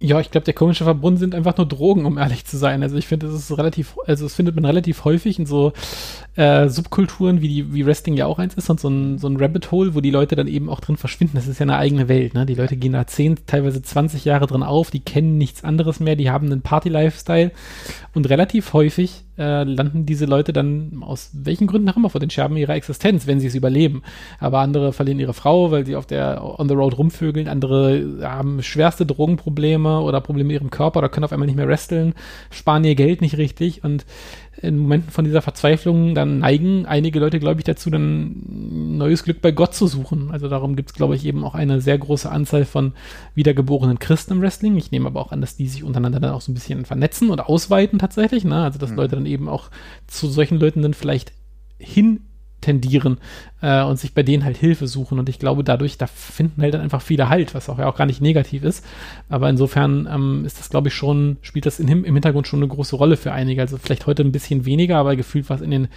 [0.04, 2.82] Ja, ich glaube, der komische Verbund sind einfach nur Drogen, um ehrlich zu sein.
[2.82, 5.72] Also ich finde, das ist relativ, also es findet man relativ häufig in so
[6.36, 9.38] äh, Subkulturen, wie die, wie Wrestling ja auch eins ist, und so ein, so ein
[9.38, 11.38] Rabbit Hole, wo die Leute dann eben auch drin verschwinden.
[11.38, 12.46] Das ist ja eine eigene Welt, ne?
[12.46, 16.18] Die Leute gehen da zehn, teilweise 20 Jahre drin auf, die kennen nichts anderes mehr,
[16.18, 17.52] die haben einen Party-Lifestyle
[18.14, 22.30] und relativ häufig äh, landen diese Leute dann aus welchen Gründen auch immer vor den
[22.30, 24.04] Scherben ihrer Existenz, wenn sie es überleben.
[24.40, 28.62] Aber andere verlieren ihre Frau, weil sie auf der on the road rumvögeln, andere haben
[28.62, 32.14] schwerste Drogenprobleme oder Probleme mit ihrem Körper oder können auf einmal nicht mehr wresteln,
[32.50, 34.06] sparen ihr Geld nicht richtig und
[34.58, 39.42] in Momenten von dieser Verzweiflung, dann neigen einige Leute, glaube ich, dazu, dann neues Glück
[39.42, 40.30] bei Gott zu suchen.
[40.32, 42.94] Also darum gibt es, glaube ich, eben auch eine sehr große Anzahl von
[43.34, 44.76] wiedergeborenen Christen im Wrestling.
[44.76, 47.30] Ich nehme aber auch an, dass die sich untereinander dann auch so ein bisschen vernetzen
[47.30, 48.44] und ausweiten tatsächlich.
[48.44, 48.64] Ne?
[48.64, 48.98] Also dass mhm.
[48.98, 49.70] Leute dann eben auch
[50.08, 51.32] zu solchen Leuten dann vielleicht
[51.80, 52.22] hin
[52.62, 53.18] tendieren
[53.62, 55.20] äh, und sich bei denen halt Hilfe suchen.
[55.20, 57.96] Und ich glaube, dadurch, da finden halt dann einfach viele Halt, was auch ja auch
[57.96, 58.86] gar nicht negativ ist.
[59.30, 62.68] Aber insofern ähm, ist das, glaube ich, schon, spielt das in, im Hintergrund schon eine
[62.68, 63.62] große Rolle für einige.
[63.62, 65.88] Also vielleicht heute ein bisschen weniger, aber gefühlt was in den,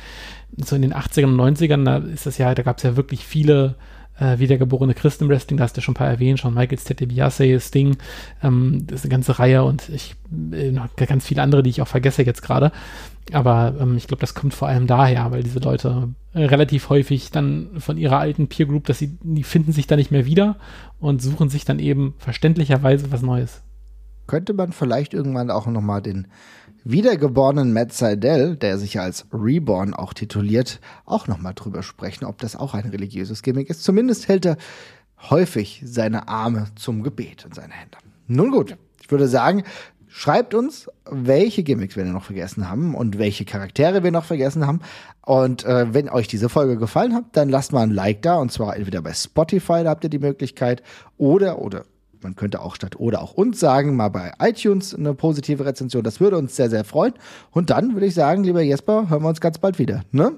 [0.57, 3.25] so in den 80ern und 90ern, da ist das ja, da gab es ja wirklich
[3.25, 3.77] viele
[4.19, 7.07] äh, wiedergeborene Christen im Wrestling, da hast du schon ein paar erwähnt, schon Michael Tete
[7.07, 7.97] Biase, Sting,
[8.43, 10.15] ähm, das ist eine ganze Reihe und ich,
[10.53, 12.73] äh, noch ganz viele andere, die ich auch vergesse jetzt gerade.
[13.33, 17.69] Aber ähm, ich glaube, das kommt vor allem daher, weil diese Leute relativ häufig dann
[17.79, 20.57] von ihrer alten Peer Group, dass sie, die finden sich da nicht mehr wieder
[20.99, 23.63] und suchen sich dann eben verständlicherweise was Neues.
[24.27, 26.27] Könnte man vielleicht irgendwann auch nochmal den
[26.85, 32.57] wiedergeborenen Matt Seidel, der sich als Reborn auch tituliert, auch nochmal drüber sprechen, ob das
[32.57, 33.83] auch ein religiöses Gimmick ist.
[33.83, 34.57] Zumindest hält er
[35.31, 37.99] häufig seine Arme zum Gebet in seine Hände.
[38.27, 39.65] Nun gut, ich würde sagen,
[40.17, 44.79] Schreibt uns, welche Gimmicks wir noch vergessen haben und welche Charaktere wir noch vergessen haben.
[45.23, 48.37] Und äh, wenn euch diese Folge gefallen hat, dann lasst mal ein Like da.
[48.37, 50.85] Und zwar entweder bei Spotify, da habt ihr die Möglichkeit,
[51.19, 51.85] oder, oder
[52.25, 56.03] man könnte auch statt oder auch uns sagen, mal bei iTunes eine positive Rezension.
[56.03, 57.13] Das würde uns sehr, sehr freuen.
[57.53, 60.03] Und dann würde ich sagen, lieber Jesper, hören wir uns ganz bald wieder.
[60.11, 60.33] Ne?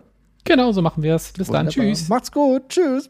[0.44, 1.32] Genau, so machen wir es.
[1.32, 1.64] Bis Wunderbar.
[1.64, 1.72] dann.
[1.72, 2.08] Tschüss.
[2.08, 2.68] Macht's gut.
[2.68, 3.08] Tschüss.